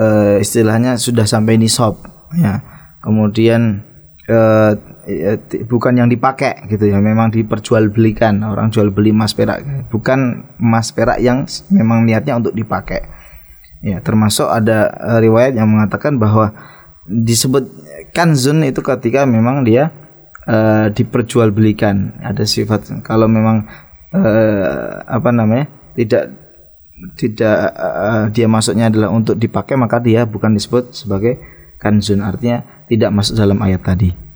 Uh, 0.00 0.40
istilahnya 0.40 0.96
sudah 0.96 1.26
sampai 1.30 1.60
nisab 1.60 1.98
ya. 2.34 2.62
Kemudian 3.04 3.84
uh, 4.26 4.72
bukan 5.66 5.92
yang 5.96 6.08
dipakai 6.08 6.66
gitu 6.68 6.90
ya 6.90 6.98
memang 6.98 7.32
diperjualbelikan 7.32 8.42
orang 8.44 8.70
jual 8.70 8.90
beli 8.92 9.10
emas 9.10 9.32
perak. 9.32 9.62
Bukan 9.88 10.50
emas 10.60 10.92
perak 10.92 11.18
yang 11.20 11.44
memang 11.72 12.04
niatnya 12.04 12.38
untuk 12.38 12.52
dipakai. 12.52 13.06
Ya 13.80 13.98
termasuk 14.04 14.48
ada 14.48 14.92
uh, 15.00 15.18
riwayat 15.18 15.56
yang 15.56 15.70
mengatakan 15.72 16.20
bahwa 16.20 16.52
disebut 17.08 17.64
kanzun 18.12 18.60
itu 18.62 18.84
ketika 18.84 19.24
memang 19.24 19.64
dia 19.64 19.88
uh, 20.44 20.92
diperjualbelikan. 20.92 22.20
Ada 22.20 22.44
sifat 22.44 22.92
kalau 23.00 23.26
memang 23.26 23.64
uh, 24.12 25.00
apa 25.06 25.30
namanya 25.32 25.66
tidak 25.96 26.30
tidak 27.16 27.72
uh, 27.76 28.28
dia 28.28 28.44
masuknya 28.44 28.92
adalah 28.92 29.08
untuk 29.08 29.40
dipakai 29.40 29.74
maka 29.80 29.96
dia 30.02 30.28
bukan 30.28 30.52
disebut 30.52 30.92
sebagai 30.92 31.40
kanzun 31.80 32.20
artinya 32.20 32.84
tidak 32.92 33.08
masuk 33.08 33.40
dalam 33.40 33.56
ayat 33.64 33.80
tadi 33.80 34.29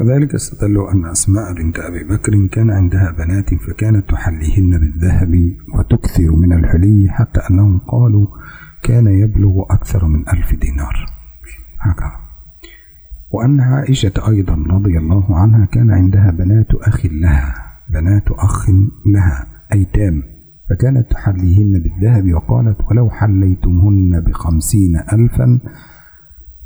وذلك 0.00 0.34
استدلوا 0.34 0.92
أن 0.92 1.06
أسماء 1.06 1.54
بنت 1.54 1.78
أبي 1.78 2.04
بكر 2.04 2.46
كان 2.46 2.70
عندها 2.70 3.14
بنات 3.18 3.54
فكانت 3.54 4.10
تحليهن 4.10 4.78
بالذهب 4.78 5.52
وتكثر 5.74 6.36
من 6.36 6.52
الحلي 6.52 7.08
حتى 7.10 7.40
أنهم 7.50 7.78
قالوا 7.78 8.26
كان 8.82 9.06
يبلغ 9.06 9.62
أكثر 9.70 10.06
من 10.06 10.28
ألف 10.28 10.54
دينار. 10.54 11.06
هكذا. 11.80 12.30
وأن 13.30 13.60
عائشة 13.60 14.12
أيضا 14.28 14.54
رضي 14.54 14.98
الله 14.98 15.36
عنها 15.36 15.64
كان 15.64 15.90
عندها 15.90 16.30
بنات 16.30 16.74
أخ 16.74 17.06
لها 17.06 17.54
بنات 17.90 18.30
أخ 18.30 18.70
لها 19.06 19.46
أيتام 19.72 20.22
فكانت 20.70 21.10
تحليهن 21.10 21.82
بالذهب 21.82 22.34
وقالت 22.34 22.76
ولو 22.90 23.10
حليتمهن 23.10 24.20
بخمسين 24.20 24.96
ألفا 25.12 25.60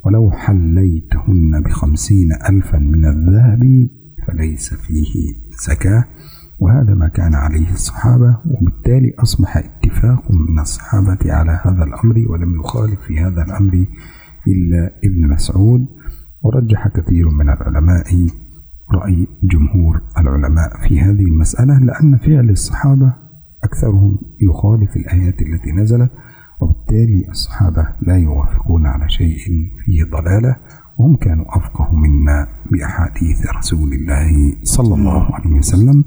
ولو 0.06 0.30
حليتهن 0.30 1.62
بخمسين 1.62 2.28
ألفا 2.48 2.78
من 2.78 3.04
الذهب 3.04 3.88
فليس 4.26 4.74
فيه 4.74 5.12
زكاة. 5.68 6.04
وهذا 6.60 6.94
ما 6.94 7.08
كان 7.08 7.34
عليه 7.34 7.72
الصحابة 7.72 8.38
وبالتالي 8.46 9.14
أصبح 9.18 9.56
اتفاق 9.56 10.30
من 10.30 10.58
الصحابة 10.58 11.32
على 11.32 11.60
هذا 11.64 11.84
الأمر 11.84 12.24
ولم 12.30 12.60
يخالف 12.60 13.00
في 13.00 13.18
هذا 13.18 13.42
الأمر 13.42 13.86
إلا 14.48 14.92
ابن 15.04 15.28
مسعود. 15.28 15.80
ورجح 16.42 16.88
كثير 16.88 17.28
من 17.28 17.48
العلماء 17.48 18.28
رأي 18.94 19.28
جمهور 19.42 20.02
العلماء 20.18 20.88
في 20.88 21.00
هذه 21.00 21.24
المسألة 21.24 21.78
لأن 21.78 22.16
فعل 22.16 22.50
الصحابة 22.50 23.14
أكثرهم 23.64 24.18
يخالف 24.42 24.96
الآيات 24.96 25.42
التي 25.42 25.72
نزلت. 25.72 26.10
وبالتالي 26.63 27.31
الصحابة 27.31 27.87
لا 28.01 28.17
يوافقون 28.17 28.85
على 28.85 29.09
شيء 29.09 29.37
فيه 29.85 30.03
ضلالة 30.03 30.55
وهم 30.99 31.15
كانوا 31.15 31.45
أفقه 31.47 31.95
منا 31.95 32.47
بأحاديث 32.71 33.39
رسول 33.57 33.89
الله 33.93 34.55
صلى 34.63 34.93
الله 34.93 35.35
عليه 35.35 35.53
وسلم 35.63 36.03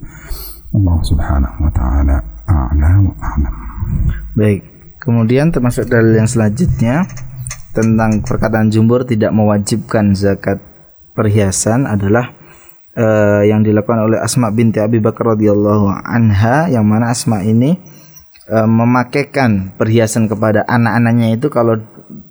الله 0.75 0.99
سبحانه 1.03 1.53
وتعالى 1.61 2.17
أعلى 2.51 2.91
وأعلم 3.09 3.55
Baik, 4.33 4.65
kemudian 5.01 5.53
termasuk 5.53 5.89
dalil 5.93 6.17
yang 6.17 6.29
selanjutnya 6.29 7.05
tentang 7.77 8.25
perkataan 8.25 8.73
jumhur 8.73 9.05
tidak 9.05 9.33
mewajibkan 9.33 10.17
zakat 10.17 10.61
perhiasan 11.13 11.85
adalah 11.85 12.33
uh, 12.97 13.45
yang 13.45 13.65
dilakukan 13.65 14.09
oleh 14.09 14.21
Asma 14.21 14.53
binti 14.53 14.81
Abi 14.81 15.01
Bakar 15.01 15.37
radhiyallahu 15.37 15.89
anha 16.05 16.69
yang 16.73 16.85
mana 16.85 17.13
Asma 17.13 17.45
ini 17.45 17.77
uh, 18.52 18.68
memakaikan 18.68 19.76
perhiasan 19.76 20.32
kepada 20.32 20.64
anak-anaknya 20.68 21.36
itu 21.36 21.48
kalau 21.52 21.80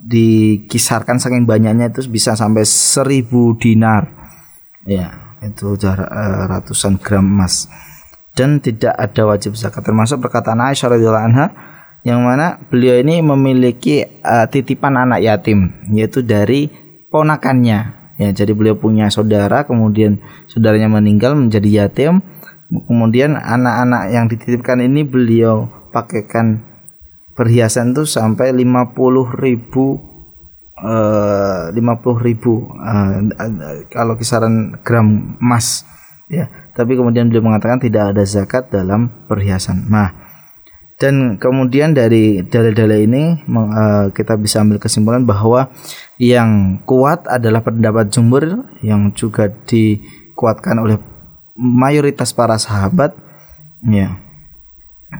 dikisarkan 0.07 1.18
saking 1.18 1.44
banyaknya 1.44 1.90
itu 1.90 2.07
bisa 2.07 2.38
sampai 2.38 2.64
seribu 2.64 3.59
dinar. 3.59 4.09
Ya 4.87 5.38
itu 5.42 5.76
jarak 5.76 6.09
uh, 6.09 6.44
ratusan 6.48 6.98
gram 7.02 7.26
emas. 7.26 7.68
Dan 8.37 8.61
tidak 8.61 8.92
ada 8.92 9.33
wajib 9.33 9.57
zakat. 9.57 9.81
Termasuk 9.81 10.20
perkataan 10.20 10.61
Aisyah 10.61 10.92
radhiyallahu 10.92 11.26
anha 11.33 11.46
yang 12.05 12.22
mana 12.22 12.61
beliau 12.68 13.00
ini 13.00 13.24
memiliki 13.24 14.05
uh, 14.22 14.46
titipan 14.46 14.94
anak 14.94 15.24
yatim 15.24 15.72
yaitu 15.90 16.22
dari 16.22 16.68
ponakannya. 17.11 17.96
Ya 18.16 18.33
jadi 18.33 18.57
beliau 18.57 18.76
punya 18.76 19.12
saudara 19.12 19.64
kemudian 19.68 20.20
saudaranya 20.48 20.88
meninggal 20.88 21.37
menjadi 21.37 21.85
yatim. 21.85 22.22
Kemudian 22.66 23.38
anak-anak 23.38 24.11
yang 24.11 24.26
dititipkan 24.26 24.83
ini 24.83 25.07
beliau 25.07 25.70
pakaikan 25.97 26.61
perhiasan 27.33 27.97
tuh 27.97 28.05
sampai 28.05 28.53
50 28.53 28.93
ribu 29.41 29.97
uh, 30.85 31.73
50 31.73 31.81
ribu 32.21 32.69
uh, 32.77 33.17
kalau 33.89 34.21
kisaran 34.21 34.77
gram 34.85 35.41
emas 35.41 35.89
ya. 36.29 36.53
Tapi 36.77 36.93
kemudian 36.93 37.33
beliau 37.33 37.49
mengatakan 37.49 37.81
tidak 37.81 38.13
ada 38.13 38.29
zakat 38.29 38.69
dalam 38.69 39.09
perhiasan. 39.25 39.89
Nah 39.89 40.27
dan 40.97 41.37
kemudian 41.37 41.93
dari 41.93 42.41
dalil-dalil 42.41 43.05
ini 43.05 43.25
uh, 43.53 44.09
kita 44.17 44.37
bisa 44.41 44.65
ambil 44.65 44.81
kesimpulan 44.81 45.29
bahwa 45.29 45.69
yang 46.17 46.81
kuat 46.89 47.29
adalah 47.29 47.61
pendapat 47.61 48.09
jumhur 48.09 48.65
yang 48.81 49.13
juga 49.13 49.53
dikuatkan 49.53 50.81
oleh 50.81 50.97
mayoritas 51.57 52.33
para 52.33 52.57
sahabat 52.57 53.13
ya 53.85 54.26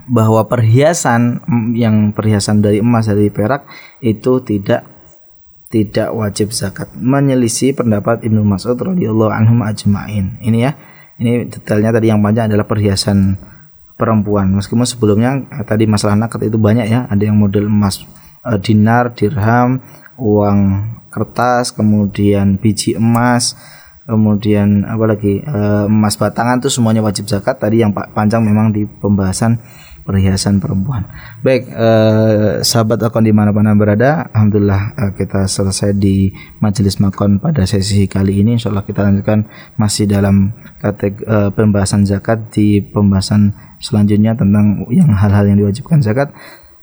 bahwa 0.07 0.43
perhiasan 0.47 1.43
yang 1.75 2.11
perhiasan 2.11 2.59
dari 2.59 2.83
emas 2.83 3.07
dari 3.07 3.31
perak 3.31 3.67
itu 4.03 4.43
tidak 4.43 4.83
tidak 5.67 6.15
wajib 6.15 6.55
zakat. 6.55 6.91
Menyelisih 6.95 7.75
pendapat 7.75 8.23
Ibnu 8.23 8.43
Mas'ud 8.43 8.79
radhiyallahu 8.79 9.31
anhum 9.31 9.63
ajmain. 9.63 10.39
Ini 10.39 10.57
ya 10.59 10.71
ini 11.19 11.47
detailnya 11.47 11.91
tadi 11.91 12.07
yang 12.11 12.23
panjang 12.23 12.51
adalah 12.51 12.67
perhiasan 12.67 13.35
perempuan. 13.99 14.53
Meskipun 14.55 14.87
sebelumnya 14.87 15.43
eh, 15.51 15.65
tadi 15.67 15.89
masalah 15.89 16.15
nakat 16.15 16.47
itu 16.47 16.55
banyak 16.59 16.87
ya. 16.87 17.07
Ada 17.11 17.31
yang 17.31 17.37
model 17.39 17.67
emas 17.67 18.03
eh, 18.47 18.59
dinar 18.63 19.11
dirham 19.15 19.83
uang 20.17 20.59
kertas 21.11 21.73
kemudian 21.73 22.59
biji 22.61 22.99
emas 22.99 23.57
kemudian 24.07 24.87
apa 24.87 25.03
lagi 25.03 25.43
eh, 25.43 25.85
emas 25.85 26.15
batangan 26.15 26.63
itu 26.63 26.71
semuanya 26.71 27.03
wajib 27.03 27.27
zakat 27.27 27.59
tadi 27.59 27.83
yang 27.83 27.91
panjang 27.91 28.41
memang 28.41 28.71
di 28.71 28.87
pembahasan 28.87 29.59
perhiasan 30.07 30.63
perempuan. 30.63 31.03
Baik, 31.43 31.67
eh, 31.67 32.63
sahabat 32.63 33.03
akun 33.03 33.27
di 33.27 33.35
mana-mana 33.35 33.75
berada, 33.75 34.31
alhamdulillah 34.31 34.95
eh, 34.95 35.11
kita 35.19 35.51
selesai 35.51 35.91
di 35.91 36.31
majelis 36.63 37.03
makon 37.03 37.43
pada 37.43 37.67
sesi 37.67 38.07
kali 38.07 38.39
ini. 38.39 38.55
Insya 38.55 38.71
Allah 38.71 38.87
kita 38.87 39.03
lanjutkan 39.03 39.51
masih 39.75 40.07
dalam 40.07 40.55
kategori 40.79 41.27
eh, 41.27 41.51
pembahasan 41.51 42.07
zakat 42.07 42.47
di 42.55 42.79
pembahasan 42.79 43.51
selanjutnya 43.83 44.39
tentang 44.39 44.87
yang 44.87 45.11
hal-hal 45.11 45.43
yang 45.43 45.59
diwajibkan 45.59 45.99
zakat. 45.99 46.31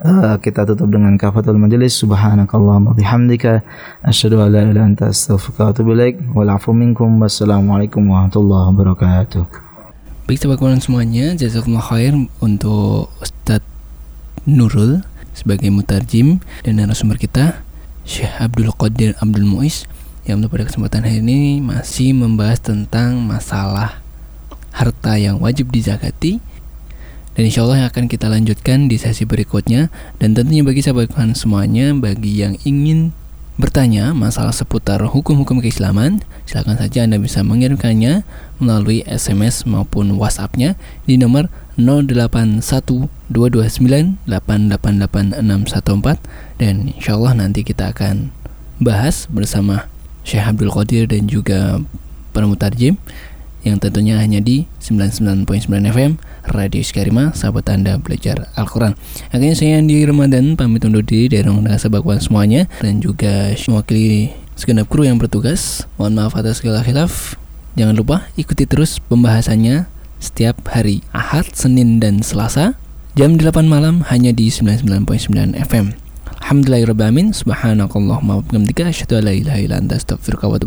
Uh, 0.04 0.36
kita 0.36 0.68
tutup 0.68 0.92
dengan 0.92 1.16
kafatul 1.16 1.56
majelis 1.56 1.96
subhanakallahumma 1.96 2.92
bihamdika. 2.92 3.64
Asyhadu 4.04 4.36
an 4.44 4.52
la 4.52 4.60
ilaha 4.60 4.72
illa 4.76 4.82
anta 4.84 5.08
astaghfiruka 5.08 5.64
wa 5.64 5.70
atubu 5.72 5.90
ilaik. 5.96 6.20
Wal 6.36 6.52
afu 6.52 6.76
minkum. 6.76 7.16
Wassalamualaikum 7.24 8.04
warahmatullahi 8.12 8.68
wabarakatuh. 8.68 9.48
Baik 10.28 10.36
sahabat 10.36 10.60
Quran 10.60 10.80
semuanya, 10.84 11.32
jazakumullah 11.32 11.88
khair 11.88 12.12
untuk 12.44 13.08
Ustadz 13.16 13.64
Nurul 14.44 15.00
sebagai 15.32 15.72
mutarjim 15.72 16.44
dan 16.68 16.84
narasumber 16.84 17.16
kita 17.16 17.64
Syekh 18.04 18.36
Abdul 18.36 18.76
Qadir 18.76 19.16
Abdul 19.24 19.48
Muiz 19.48 19.88
yang 20.28 20.44
pada 20.44 20.68
kesempatan 20.68 21.08
hari 21.08 21.24
ini 21.24 21.64
masih 21.64 22.12
membahas 22.12 22.60
tentang 22.60 23.24
masalah 23.24 24.04
harta 24.68 25.16
yang 25.16 25.40
wajib 25.40 25.72
dizakati 25.72 26.44
dan 27.34 27.50
insya 27.50 27.66
Allah 27.66 27.90
akan 27.90 28.06
kita 28.06 28.30
lanjutkan 28.30 28.86
di 28.86 28.94
sesi 28.94 29.26
berikutnya. 29.26 29.90
Dan 30.22 30.38
tentunya 30.38 30.62
bagi 30.62 30.86
sahabat 30.86 31.10
Quran 31.10 31.34
semuanya 31.34 31.90
bagi 31.90 32.38
yang 32.38 32.54
ingin 32.62 33.10
bertanya 33.54 34.10
masalah 34.14 34.50
seputar 34.50 34.98
hukum-hukum 35.02 35.62
keislaman, 35.62 36.22
silakan 36.46 36.78
saja 36.78 37.02
Anda 37.06 37.18
bisa 37.22 37.42
mengirimkannya 37.46 38.24
melalui 38.58 39.06
SMS 39.06 39.62
maupun 39.66 40.18
WhatsApp-nya 40.18 40.74
di 41.06 41.16
nomor 41.18 41.48
081229888614 41.74 44.30
dan 46.62 46.94
insya 46.94 47.18
Allah 47.18 47.34
nanti 47.34 47.66
kita 47.66 47.90
akan 47.90 48.30
bahas 48.78 49.26
bersama 49.30 49.86
Syekh 50.22 50.46
Abdul 50.46 50.70
Qadir 50.70 51.10
dan 51.10 51.26
juga 51.26 51.82
pemutarjim 52.34 52.98
yang 53.64 53.80
tentunya 53.80 54.20
hanya 54.20 54.44
di 54.44 54.68
99.9 54.84 55.48
FM 55.72 56.20
Radio 56.52 56.78
Iskarima, 56.84 57.32
sahabat 57.32 57.72
Anda 57.72 57.96
belajar 57.96 58.52
Al-Quran. 58.54 58.92
Akhirnya 59.32 59.56
saya 59.56 59.80
Andi 59.80 60.04
Ramadan 60.04 60.54
pamit 60.54 60.84
undur 60.84 61.00
diri 61.00 61.32
dari 61.32 61.48
Rongga 61.48 61.80
Sabakwan 61.80 62.20
semuanya 62.20 62.68
dan 62.84 63.00
juga 63.00 63.56
mewakili 63.66 64.36
segenap 64.54 64.86
kru 64.92 65.08
yang 65.08 65.16
bertugas. 65.16 65.88
Mohon 65.96 66.12
maaf 66.20 66.36
atas 66.36 66.60
segala 66.60 66.84
khilaf. 66.84 67.40
Jangan 67.74 67.96
lupa 67.96 68.28
ikuti 68.38 68.68
terus 68.68 69.02
pembahasannya 69.08 69.88
setiap 70.20 70.62
hari 70.70 71.02
Ahad, 71.10 71.50
Senin, 71.56 71.98
dan 71.98 72.22
Selasa 72.22 72.78
jam 73.18 73.40
8 73.40 73.66
malam 73.66 74.04
hanya 74.12 74.30
di 74.30 74.52
99.9 74.52 75.56
FM. 75.58 76.03
Alhamdulillahirrahmanirrahim. 76.44 77.32
Subhanakallahumma 77.32 78.36
wa 78.36 78.44
bihamdika 78.44 78.84
Asyhadu 78.92 79.16
an 79.16 79.24
la 79.24 79.32
ilaha 79.32 79.64
illa 79.64 79.80
anta 79.80 79.96
astaghfiruka 79.96 80.44
wa 80.44 80.60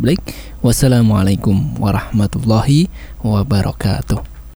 Wassalamualaikum 0.65 1.77
warahmatullahi 1.77 2.89
wabarakatuh 3.21 4.36